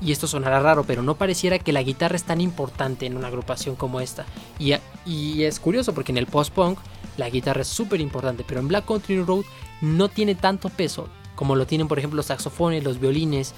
y 0.00 0.12
esto 0.12 0.26
sonará 0.26 0.60
raro, 0.60 0.84
pero 0.84 1.02
no 1.02 1.14
pareciera 1.14 1.58
que 1.58 1.72
la 1.72 1.82
guitarra 1.82 2.16
es 2.16 2.24
tan 2.24 2.40
importante 2.40 3.06
en 3.06 3.16
una 3.16 3.28
agrupación 3.28 3.76
como 3.76 4.00
esta. 4.00 4.26
Y, 4.58 4.72
y 5.06 5.44
es 5.44 5.58
curioso 5.60 5.94
porque 5.94 6.12
en 6.12 6.18
el 6.18 6.26
post-punk 6.26 6.78
la 7.16 7.30
guitarra 7.30 7.62
es 7.62 7.68
súper 7.68 8.00
importante, 8.00 8.44
pero 8.46 8.60
en 8.60 8.68
Black 8.68 8.86
Country 8.86 9.22
Road 9.22 9.44
no 9.80 10.08
tiene 10.08 10.34
tanto 10.34 10.68
peso 10.68 11.08
como 11.36 11.54
lo 11.54 11.66
tienen, 11.66 11.86
por 11.86 11.98
ejemplo, 11.98 12.16
los 12.16 12.26
saxofones, 12.26 12.82
los 12.82 12.98
violines, 12.98 13.54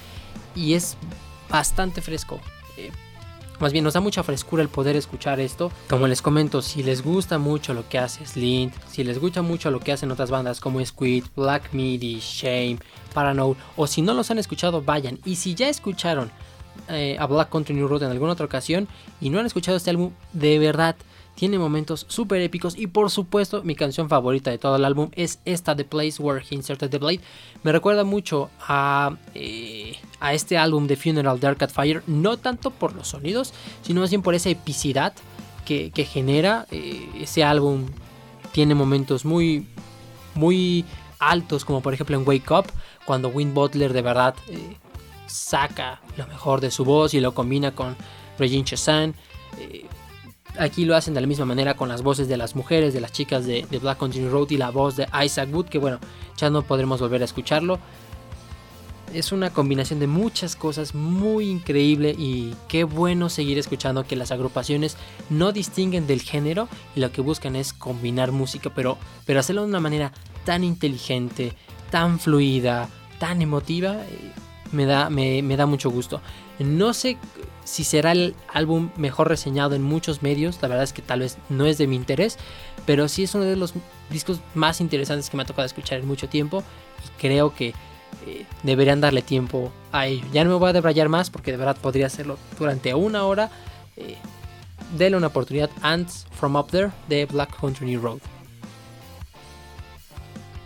y 0.53 0.73
es 0.73 0.97
bastante 1.49 2.01
fresco. 2.01 2.39
Eh, 2.77 2.91
más 3.59 3.73
bien, 3.73 3.83
nos 3.83 3.93
da 3.93 3.99
mucha 3.99 4.21
frescura 4.21 4.61
el 4.61 4.69
poder 4.69 4.95
escuchar 4.95 5.39
esto. 5.39 5.71
Como 5.89 6.07
les 6.07 6.21
comento, 6.21 6.61
si 6.61 6.83
les 6.83 7.03
gusta 7.03 7.39
mucho 7.39 7.73
lo 7.73 7.89
que 7.89 7.97
hace 7.97 8.25
Slint, 8.25 8.73
si 8.89 9.03
les 9.03 9.19
gusta 9.19 9.41
mucho 9.41 9.71
lo 9.71 9.79
que 9.79 9.91
hacen 9.91 10.11
otras 10.11 10.29
bandas 10.29 10.59
como 10.59 10.85
Squid, 10.85 11.25
Black 11.35 11.73
Midi, 11.73 12.19
Shame, 12.19 12.77
Paranoid, 13.13 13.57
o 13.75 13.87
si 13.87 14.01
no 14.01 14.13
los 14.13 14.29
han 14.29 14.37
escuchado, 14.37 14.81
vayan. 14.81 15.19
Y 15.25 15.37
si 15.37 15.55
ya 15.55 15.67
escucharon 15.67 16.31
eh, 16.87 17.17
a 17.19 17.25
Black 17.25 17.49
Country 17.49 17.75
New 17.75 17.87
Road 17.87 18.03
en 18.03 18.11
alguna 18.11 18.33
otra 18.33 18.45
ocasión 18.45 18.87
y 19.19 19.29
no 19.29 19.39
han 19.39 19.45
escuchado 19.45 19.75
este 19.75 19.89
álbum, 19.89 20.11
de 20.31 20.59
verdad 20.59 20.95
tiene 21.39 21.57
momentos 21.57 22.05
súper 22.09 22.41
épicos. 22.41 22.77
Y 22.77 22.87
por 22.87 23.09
supuesto, 23.09 23.63
mi 23.63 23.73
canción 23.73 24.09
favorita 24.09 24.51
de 24.51 24.57
todo 24.57 24.75
el 24.75 24.83
álbum 24.83 25.09
es 25.13 25.39
esta, 25.45 25.73
The 25.73 25.85
Place 25.85 26.21
Where 26.21 26.43
He 26.43 26.53
Inserted 26.53 26.89
the 26.89 26.97
Blade. 26.97 27.21
Me 27.63 27.71
recuerda 27.71 28.03
mucho 28.03 28.49
a, 28.59 29.15
eh, 29.35 29.95
a 30.19 30.33
este 30.33 30.57
álbum 30.57 30.85
de 30.85 30.97
Funeral 30.97 31.39
Dark 31.39 31.63
at 31.63 31.69
Fire, 31.69 32.03
no 32.07 32.35
tanto 32.35 32.71
por 32.71 32.93
los 32.93 33.07
sonidos, 33.07 33.53
sino 33.83 34.01
más 34.01 34.09
bien 34.09 34.21
por 34.21 34.35
esa 34.35 34.49
epicidad 34.49 35.13
que, 35.65 35.91
que 35.91 36.03
genera. 36.03 36.67
Eh, 36.71 37.07
ese 37.21 37.45
álbum 37.45 37.85
tiene 38.51 38.75
momentos 38.75 39.23
muy, 39.23 39.65
muy 40.35 40.83
altos, 41.19 41.63
como 41.63 41.79
por 41.81 41.93
ejemplo 41.93 42.17
en 42.17 42.27
Wake 42.27 42.53
Up, 42.53 42.65
cuando 43.05 43.29
Win 43.29 43.53
Butler 43.53 43.93
de 43.93 44.01
verdad 44.01 44.35
eh, 44.49 44.75
saca 45.27 46.01
lo 46.17 46.27
mejor 46.27 46.59
de 46.59 46.69
su 46.69 46.83
voz 46.83 47.13
y 47.13 47.21
lo 47.21 47.33
combina 47.33 47.73
con 47.73 47.95
Regine 48.37 48.65
Chazan. 48.65 49.15
Aquí 50.57 50.85
lo 50.85 50.95
hacen 50.95 51.13
de 51.13 51.21
la 51.21 51.27
misma 51.27 51.45
manera 51.45 51.75
con 51.75 51.89
las 51.89 52.01
voces 52.01 52.27
de 52.27 52.37
las 52.37 52.55
mujeres, 52.55 52.93
de 52.93 53.01
las 53.01 53.11
chicas 53.11 53.45
de, 53.45 53.65
Black 53.81 53.97
Country 53.97 54.27
Road 54.27 54.49
y 54.49 54.57
la 54.57 54.69
voz 54.71 54.95
de 54.95 55.07
Isaac 55.23 55.49
Wood, 55.51 55.67
que 55.67 55.77
bueno, 55.77 55.99
ya 56.37 56.49
no 56.49 56.61
podremos 56.63 56.99
volver 56.99 57.21
a 57.21 57.25
escucharlo. 57.25 57.79
Es 59.13 59.31
una 59.31 59.49
combinación 59.49 59.99
de 59.99 60.05
muchas 60.05 60.55
cosas 60.55 60.93
muy 60.93 61.49
increíble 61.49 62.15
y 62.17 62.53
qué 62.67 62.83
bueno 62.83 63.29
seguir 63.29 63.57
escuchando 63.57 64.03
que 64.03 64.15
las 64.15 64.31
agrupaciones 64.31 64.97
no 65.31 65.51
distinguen 65.51 66.05
del 66.05 66.21
género 66.21 66.69
y 66.95 66.99
lo 66.99 67.11
que 67.11 67.21
buscan 67.21 67.55
es 67.55 67.73
combinar 67.73 68.31
música, 68.31 68.71
pero, 68.75 68.99
pero 69.25 69.39
hacerlo 69.39 69.63
de 69.63 69.69
una 69.69 69.79
manera 69.79 70.11
tan 70.45 70.63
inteligente, 70.63 71.53
tan 71.89 72.19
fluida, 72.19 72.87
tan 73.17 73.41
emotiva, 73.41 73.95
eh, 73.95 74.31
me 74.71 74.85
da, 74.85 75.09
me 75.09 75.57
da 75.57 75.65
mucho 75.65 75.89
gusto. 75.89 76.21
No 76.59 76.93
sé 76.93 77.17
si 77.69 77.83
será 77.83 78.13
el 78.13 78.35
álbum 78.51 78.89
mejor 78.97 79.29
reseñado 79.29 79.75
en 79.75 79.83
muchos 79.83 80.23
medios, 80.23 80.57
la 80.59 80.67
verdad 80.67 80.83
es 80.83 80.91
que 80.91 81.03
tal 81.03 81.19
vez 81.19 81.37
no 81.49 81.67
es 81.67 81.77
de 81.77 81.85
mi 81.85 81.95
interés, 81.95 82.39
pero 82.87 83.07
sí 83.07 83.23
es 83.23 83.35
uno 83.35 83.43
de 83.43 83.55
los 83.55 83.75
discos 84.09 84.39
más 84.55 84.81
interesantes 84.81 85.29
que 85.29 85.37
me 85.37 85.43
ha 85.43 85.45
tocado 85.45 85.67
escuchar 85.67 85.99
en 85.99 86.07
mucho 86.07 86.27
tiempo 86.27 86.63
y 87.05 87.21
creo 87.21 87.53
que 87.53 87.75
eh, 88.25 88.45
deberían 88.63 89.01
darle 89.01 89.21
tiempo 89.21 89.71
a 89.91 90.07
ello. 90.07 90.25
Ya 90.33 90.43
no 90.43 90.49
me 90.49 90.55
voy 90.55 90.71
a 90.71 90.73
debrayar 90.73 91.09
más 91.09 91.29
porque 91.29 91.51
de 91.51 91.57
verdad 91.57 91.77
podría 91.79 92.07
hacerlo 92.07 92.39
durante 92.57 92.95
una 92.95 93.25
hora. 93.25 93.51
Eh, 93.97 94.17
una 95.15 95.27
oportunidad. 95.27 95.69
Ants 95.83 96.25
from 96.31 96.55
Up 96.55 96.71
There 96.71 96.89
de 97.07 97.27
Black 97.27 97.55
Country 97.55 97.85
New 97.85 98.01
Road. 98.01 98.38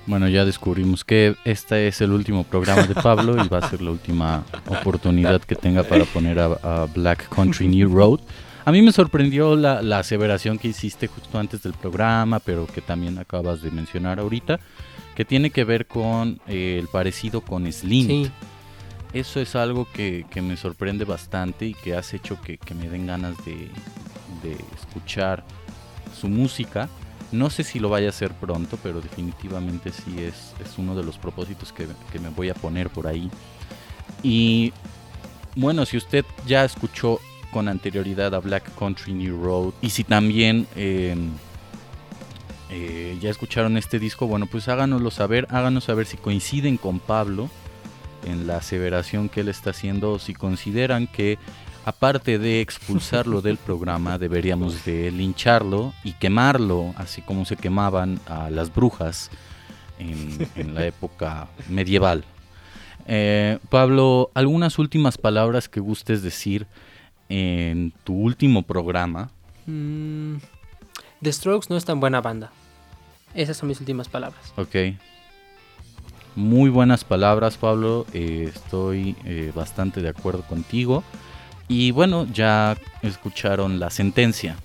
Bueno, 0.06 0.28
ya 0.28 0.44
descubrimos 0.44 1.06
que 1.06 1.36
este 1.46 1.88
es 1.88 2.02
el 2.02 2.12
último 2.12 2.44
programa 2.44 2.84
de 2.84 2.94
Pablo 2.94 3.42
y 3.44 3.48
va 3.48 3.60
a 3.60 3.70
ser 3.70 3.82
la 3.82 3.92
última 3.92 4.44
oportunidad 4.68 5.42
que 5.42 5.56
tenga 5.56 5.84
para 5.84 6.04
poner 6.04 6.40
a, 6.40 6.46
a 6.62 6.86
Black 6.94 7.30
Country 7.30 7.70
New 7.70 7.90
Road. 7.94 8.20
A 8.66 8.72
mí 8.72 8.82
me 8.82 8.92
sorprendió 8.92 9.56
la, 9.56 9.82
la 9.82 10.00
aseveración 10.00 10.58
que 10.58 10.70
hiciste 10.70 11.08
justo 11.08 11.40
antes 11.40 11.64
del 11.64 11.74
programa, 11.74 12.40
pero 12.40 12.68
que 12.68 12.82
también 12.82 13.18
acabas 13.18 13.62
de 13.62 13.72
mencionar 13.72 14.20
ahorita, 14.20 14.60
que 15.16 15.26
tiene 15.26 15.52
que 15.52 15.64
ver 15.64 15.86
con 15.86 16.40
eh, 16.48 16.78
el 16.82 16.88
parecido 16.88 17.42
con 17.42 17.72
Slim. 17.72 18.08
Sí. 18.08 18.32
Eso 19.14 19.40
es 19.40 19.56
algo 19.56 19.88
que, 19.94 20.26
que 20.30 20.42
me 20.42 20.58
sorprende 20.58 21.06
bastante 21.06 21.66
y 21.68 21.74
que 21.76 21.96
has 21.96 22.14
hecho 22.14 22.42
que, 22.42 22.58
que 22.58 22.74
me 22.74 22.90
den 22.90 23.08
ganas 23.08 23.38
de, 23.46 23.70
de 24.42 24.58
escuchar 24.76 25.44
su 26.20 26.28
música. 26.28 26.90
No 27.34 27.50
sé 27.50 27.64
si 27.64 27.80
lo 27.80 27.90
vaya 27.90 28.08
a 28.08 28.10
hacer 28.10 28.32
pronto, 28.34 28.78
pero 28.82 29.02
definitivamente 29.02 29.92
sí 29.92 30.16
es, 30.20 30.54
es 30.64 30.78
uno 30.78 30.96
de 30.96 31.04
los 31.04 31.18
propósitos 31.18 31.74
que, 31.74 31.88
que 32.12 32.20
me 32.20 32.30
voy 32.30 32.50
a 32.50 32.54
poner 32.54 32.90
por 32.90 33.08
ahí. 33.08 33.30
Y 34.22 34.72
bueno, 35.56 35.86
si 35.86 35.98
usted 35.98 36.26
ya 36.48 36.64
escuchó 36.64 37.20
con 37.52 37.68
anterioridad 37.68 38.34
a 38.34 38.40
Black 38.40 38.74
Country 38.78 39.14
New 39.14 39.44
Road 39.44 39.74
y 39.82 39.92
si 39.92 40.04
también 40.04 40.68
eh, 40.76 41.16
eh, 42.72 43.18
ya 43.22 43.30
escucharon 43.30 43.78
este 43.78 44.00
disco, 44.00 44.26
bueno, 44.26 44.48
pues 44.48 44.68
háganoslo 44.68 45.12
saber, 45.12 45.48
háganos 45.52 45.84
saber 45.84 46.08
si 46.08 46.18
coinciden 46.18 46.78
con 46.78 47.00
Pablo 47.00 47.50
en 48.26 48.48
la 48.48 48.58
aseveración 48.58 49.30
que 49.30 49.42
él 49.42 49.50
está 49.50 49.70
haciendo 49.70 50.14
o 50.14 50.20
si 50.20 50.34
consideran 50.34 51.08
que 51.08 51.38
aparte 51.86 52.40
de 52.40 52.62
expulsarlo 52.62 53.42
del 53.42 53.58
programa, 53.58 54.18
deberíamos 54.18 54.86
de 54.86 55.12
lincharlo 55.12 55.94
y 56.04 56.14
quemarlo, 56.14 56.94
así 56.98 57.22
como 57.22 57.46
se 57.46 57.56
quemaban 57.56 58.20
a 58.28 58.50
las 58.50 58.74
brujas 58.74 59.30
en, 60.00 60.48
en 60.56 60.74
la 60.74 60.86
época 60.86 61.48
medieval. 61.70 62.24
Eh, 63.06 63.60
Pablo, 63.70 64.32
¿algunas 64.34 64.80
últimas 64.80 65.18
palabras 65.18 65.68
que 65.68 65.80
gustes 65.80 66.22
decir 66.22 66.68
en 67.30 67.92
tu 68.04 68.14
último 68.14 68.64
programa? 68.64 69.30
Mm, 69.66 70.36
The 71.22 71.34
Strokes 71.34 71.68
no 71.70 71.78
es 71.78 71.86
tan 71.86 72.00
buena 72.00 72.22
banda. 72.22 72.52
Esas 73.34 73.58
son 73.58 73.70
mis 73.70 73.80
últimas 73.80 74.08
palabras. 74.08 74.54
Ok. 74.58 74.76
Muy 76.36 76.70
buenas 76.70 77.04
palabras, 77.04 77.58
Pablo. 77.58 78.06
eh, 78.14 78.52
estoy 78.54 79.16
eh, 79.26 79.52
bastante 79.56 80.02
de 80.02 80.10
acuerdo 80.10 80.44
contigo. 80.44 81.04
Y 81.68 81.92
bueno, 81.92 82.28
ya 82.32 82.78
escucharon 83.02 83.80
la 83.80 83.90
sentencia 83.90 84.58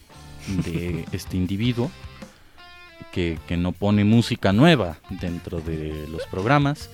de 0.65 1.05
este 1.13 1.37
individuo 1.37 1.91
que, 3.13 3.39
que 3.47 3.57
no 3.57 3.73
pone 3.73 4.05
música 4.05 4.53
nueva 4.53 4.99
dentro 5.09 5.61
de 5.61 6.07
los 6.09 6.27
programas. 6.27 6.91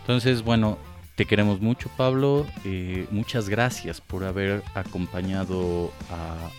Entonces, 0.00 0.42
bueno, 0.42 0.78
te 1.14 1.26
queremos 1.26 1.60
mucho, 1.60 1.90
Pablo. 1.96 2.46
eh, 2.64 3.06
muchas 3.10 3.48
gracias 3.48 4.00
por 4.00 4.24
haber 4.24 4.62
acompañado 4.74 5.92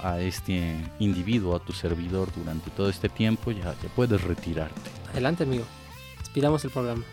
a, 0.02 0.12
a 0.14 0.22
este 0.22 0.76
individuo, 1.00 1.56
a 1.56 1.60
tu 1.60 1.74
servidor 1.74 2.30
durante 2.36 2.70
todo 2.72 2.90
este 2.90 3.10
tiempo. 3.10 3.52
Ya, 3.52 3.74
ya 3.82 3.90
puedes 3.96 4.22
retirarte. 4.24 4.90
Adelante, 5.12 5.44
amigo. 5.44 5.66
Despidamos 6.20 6.64
el 6.66 6.72
programa. 6.72 7.04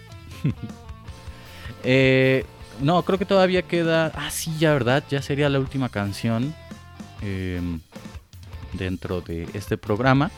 Eh, 1.84 2.44
no, 2.80 3.02
creo 3.02 3.18
que 3.18 3.24
todavía 3.24 3.62
queda. 3.62 4.12
Ah, 4.14 4.30
sí, 4.30 4.52
ya, 4.58 4.72
¿verdad? 4.72 5.02
Ya 5.10 5.22
sería 5.22 5.48
la 5.48 5.58
última 5.58 5.88
canción 5.88 6.54
eh, 7.22 7.60
dentro 8.72 9.20
de 9.20 9.48
este 9.54 9.76
programa. 9.76 10.30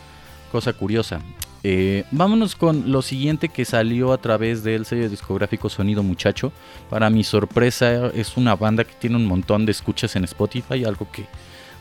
Cosa 0.52 0.72
curiosa. 0.72 1.20
Eh, 1.62 2.04
vámonos 2.10 2.56
con 2.56 2.90
lo 2.90 3.02
siguiente 3.02 3.50
que 3.50 3.64
salió 3.64 4.12
a 4.12 4.18
través 4.18 4.64
del 4.64 4.86
sello 4.86 5.08
discográfico 5.08 5.68
Sonido 5.68 6.02
Muchacho. 6.02 6.52
Para 6.88 7.10
mi 7.10 7.22
sorpresa, 7.22 8.06
es 8.08 8.36
una 8.36 8.56
banda 8.56 8.84
que 8.84 8.94
tiene 8.94 9.16
un 9.16 9.26
montón 9.26 9.66
de 9.66 9.72
escuchas 9.72 10.16
en 10.16 10.24
Spotify, 10.24 10.84
algo 10.84 11.10
que 11.12 11.26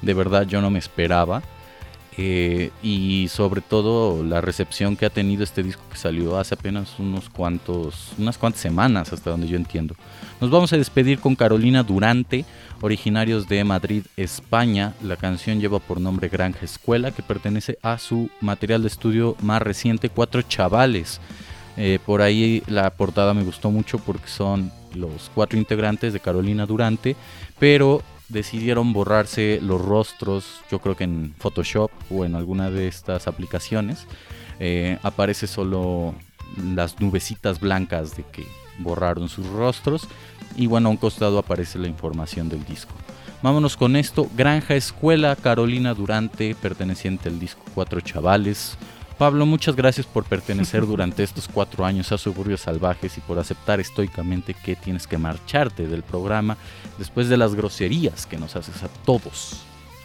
de 0.02 0.14
verdad 0.14 0.46
yo 0.46 0.62
no 0.62 0.70
me 0.70 0.80
esperaba. 0.80 1.42
Eh, 2.22 2.72
y 2.84 3.30
sobre 3.30 3.62
todo 3.62 4.26
la 4.26 4.42
recepción 4.42 4.98
que 4.98 5.06
ha 5.06 5.10
tenido 5.10 5.42
este 5.42 5.64
disco 5.64 5.82
que 5.90 5.96
salió 5.96 6.38
hace 6.38 6.56
apenas 6.56 7.00
unos 7.00 7.30
cuantos, 7.30 8.12
unas 8.18 8.38
cuantas 8.38 8.62
semanas, 8.62 9.14
hasta 9.14 9.30
donde 9.30 9.48
yo 9.48 9.56
entiendo. 9.56 9.96
Nos 10.42 10.50
vamos 10.50 10.74
a 10.74 10.78
despedir 10.78 11.20
con 11.20 11.38
Carolina 11.38 11.82
Durante, 11.82 12.44
originarios 12.82 13.48
de 13.48 13.64
Madrid, 13.64 14.04
España. 14.18 14.96
La 15.02 15.16
canción 15.16 15.62
lleva 15.62 15.80
por 15.80 16.02
nombre 16.02 16.28
Granja 16.28 16.66
Escuela, 16.66 17.12
que 17.12 17.24
pertenece 17.24 17.80
a 17.82 17.98
su 17.98 18.30
material 18.42 18.82
de 18.82 18.90
estudio 18.90 19.38
más 19.40 19.62
reciente, 19.62 20.10
Cuatro 20.10 20.42
Chavales. 20.42 21.22
Eh, 21.78 22.00
por 22.06 22.22
ahí 22.22 22.62
la 22.68 22.90
portada 22.90 23.34
me 23.34 23.46
gustó 23.46 23.72
mucho 23.72 23.98
porque 23.98 24.28
son 24.28 24.74
los 24.94 25.32
cuatro 25.34 25.58
integrantes 25.58 26.12
de 26.12 26.20
Carolina 26.20 26.66
Durante, 26.66 27.16
pero 27.60 28.04
decidieron 28.30 28.94
borrarse 28.94 29.60
los 29.62 29.84
rostros, 29.84 30.62
yo 30.72 30.80
creo 30.80 30.96
que 30.96 31.04
en 31.04 31.34
Photoshop 31.38 31.92
o 32.10 32.26
en 32.26 32.36
alguna 32.36 32.70
de 32.70 32.88
estas 32.88 33.28
aplicaciones. 33.28 34.08
Eh, 34.60 34.98
aparece 35.04 35.48
solo 35.48 36.14
las 36.74 37.00
nubecitas 37.00 37.60
blancas 37.60 38.16
de 38.16 38.24
que 38.24 38.46
borraron 38.80 39.30
sus 39.30 39.48
rostros 39.48 40.08
y 40.56 40.68
bueno, 40.68 40.90
a 40.90 40.92
un 40.92 40.98
costado 40.98 41.38
aparece 41.40 41.80
la 41.80 41.88
información 41.88 42.50
del 42.50 42.66
disco. 42.66 42.94
Vámonos 43.42 43.78
con 43.78 43.96
esto, 43.96 44.28
Granja 44.36 44.76
Escuela 44.76 45.36
Carolina 45.36 45.94
Durante, 45.94 46.56
perteneciente 46.56 47.30
al 47.30 47.40
disco 47.40 47.62
Cuatro 47.74 48.02
Chavales. 48.02 48.78
Pablo, 49.20 49.46
muchas 49.46 49.76
gracias 49.76 50.06
por 50.08 50.24
pertenecer 50.24 50.88
durante 50.88 51.24
estos 51.24 51.50
cuatro 51.50 51.84
años 51.84 52.10
a 52.14 52.18
Suburbios 52.18 52.62
Salvajes 52.62 53.18
y 53.18 53.20
por 53.22 53.38
aceptar 53.38 53.82
estoicamente 53.82 54.54
que 54.54 54.78
tienes 54.78 55.08
que 55.08 55.18
marcharte 55.18 55.90
del 55.90 56.04
programa 56.04 56.56
después 56.98 57.28
de 57.28 57.36
las 57.36 57.54
groserías 57.54 58.26
que 58.26 58.38
nos 58.38 58.56
haces 58.56 58.82
a 58.82 58.88
todos, 58.88 59.58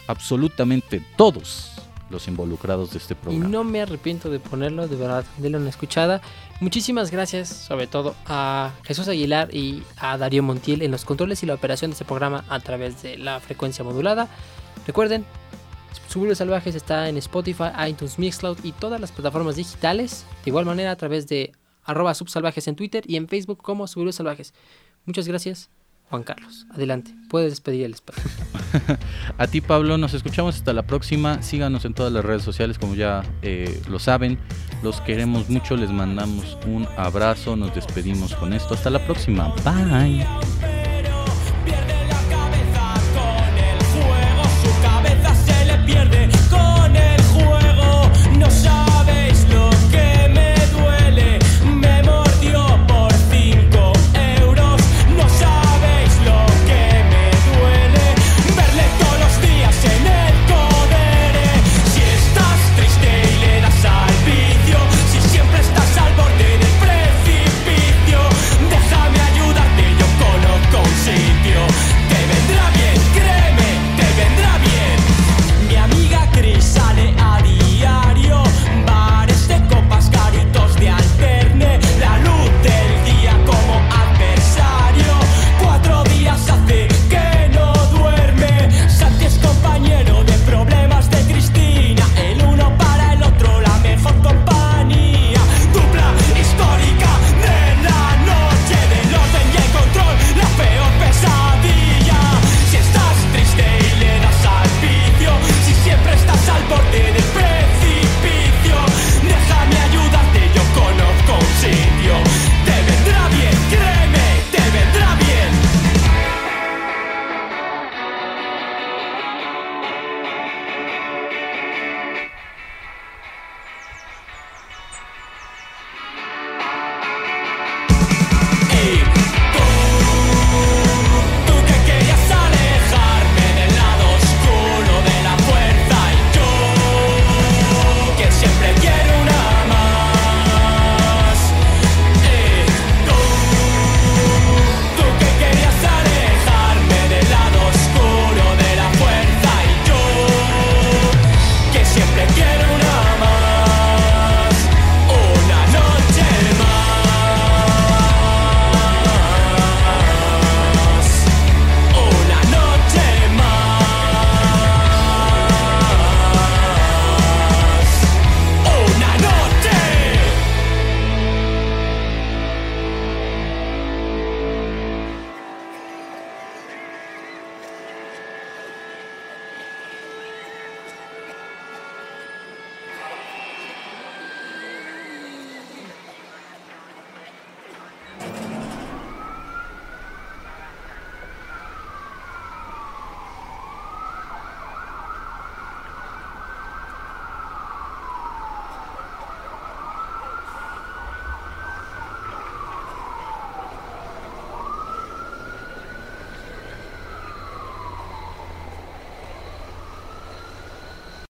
absolutamente 0.07 1.01
todos 1.15 1.71
los 2.09 2.27
involucrados 2.27 2.91
de 2.91 2.97
este 2.97 3.13
Y 3.13 3.15
programa. 3.15 3.47
no 3.47 3.63
me 3.63 3.81
arrepiento 3.81 4.29
de 4.29 4.39
ponerlo, 4.39 4.85
de 4.89 4.97
verdad, 4.97 5.23
denle 5.37 5.59
una 5.59 5.69
escuchada. 5.69 6.19
Muchísimas 6.59 7.09
gracias, 7.09 7.47
sobre 7.47 7.87
todo 7.87 8.15
a 8.25 8.73
Jesús 8.83 9.07
Aguilar 9.07 9.55
y 9.55 9.81
a 9.95 10.17
Darío 10.17 10.43
Montiel 10.43 10.81
en 10.81 10.91
los 10.91 11.05
controles 11.05 11.41
y 11.41 11.45
la 11.45 11.53
operación 11.53 11.91
de 11.91 11.93
este 11.93 12.03
programa 12.05 12.43
a 12.49 12.59
través 12.59 13.01
de 13.01 13.17
la 13.17 13.39
frecuencia 13.39 13.85
modulada. 13.85 14.27
Recuerden, 14.85 15.25
Suburbios 16.07 16.37
Salvajes 16.37 16.75
está 16.75 17.09
en 17.09 17.17
Spotify, 17.17 17.69
iTunes, 17.87 18.19
Mixcloud 18.19 18.57
y 18.63 18.71
todas 18.71 18.99
las 18.99 19.11
plataformas 19.11 19.55
digitales. 19.55 20.25
De 20.43 20.51
igual 20.51 20.65
manera, 20.65 20.91
a 20.91 20.95
través 20.95 21.27
de 21.27 21.51
arroba 21.83 22.13
subsalvajes 22.13 22.67
en 22.67 22.75
Twitter 22.75 23.03
y 23.07 23.15
en 23.15 23.27
Facebook 23.27 23.61
como 23.61 23.87
Suburbios 23.87 24.15
Salvajes. 24.15 24.53
Muchas 25.05 25.27
gracias, 25.27 25.69
Juan 26.09 26.23
Carlos. 26.23 26.65
Adelante, 26.71 27.13
puedes 27.29 27.51
despedir 27.51 27.85
el 27.85 27.93
espacio. 27.93 28.23
A 29.37 29.47
ti 29.47 29.61
Pablo, 29.61 29.97
nos 29.97 30.13
escuchamos 30.13 30.55
hasta 30.55 30.73
la 30.73 30.83
próxima. 30.83 31.41
Síganos 31.41 31.85
en 31.85 31.93
todas 31.93 32.11
las 32.11 32.25
redes 32.25 32.41
sociales 32.41 32.77
como 32.77 32.95
ya 32.95 33.23
eh, 33.41 33.81
lo 33.89 33.99
saben. 33.99 34.39
Los 34.83 35.01
queremos 35.01 35.49
mucho, 35.49 35.75
les 35.77 35.91
mandamos 35.91 36.57
un 36.67 36.87
abrazo, 36.97 37.55
nos 37.55 37.73
despedimos 37.73 38.35
con 38.35 38.53
esto. 38.53 38.73
Hasta 38.73 38.89
la 38.89 39.05
próxima. 39.05 39.53
Bye. 39.63 40.74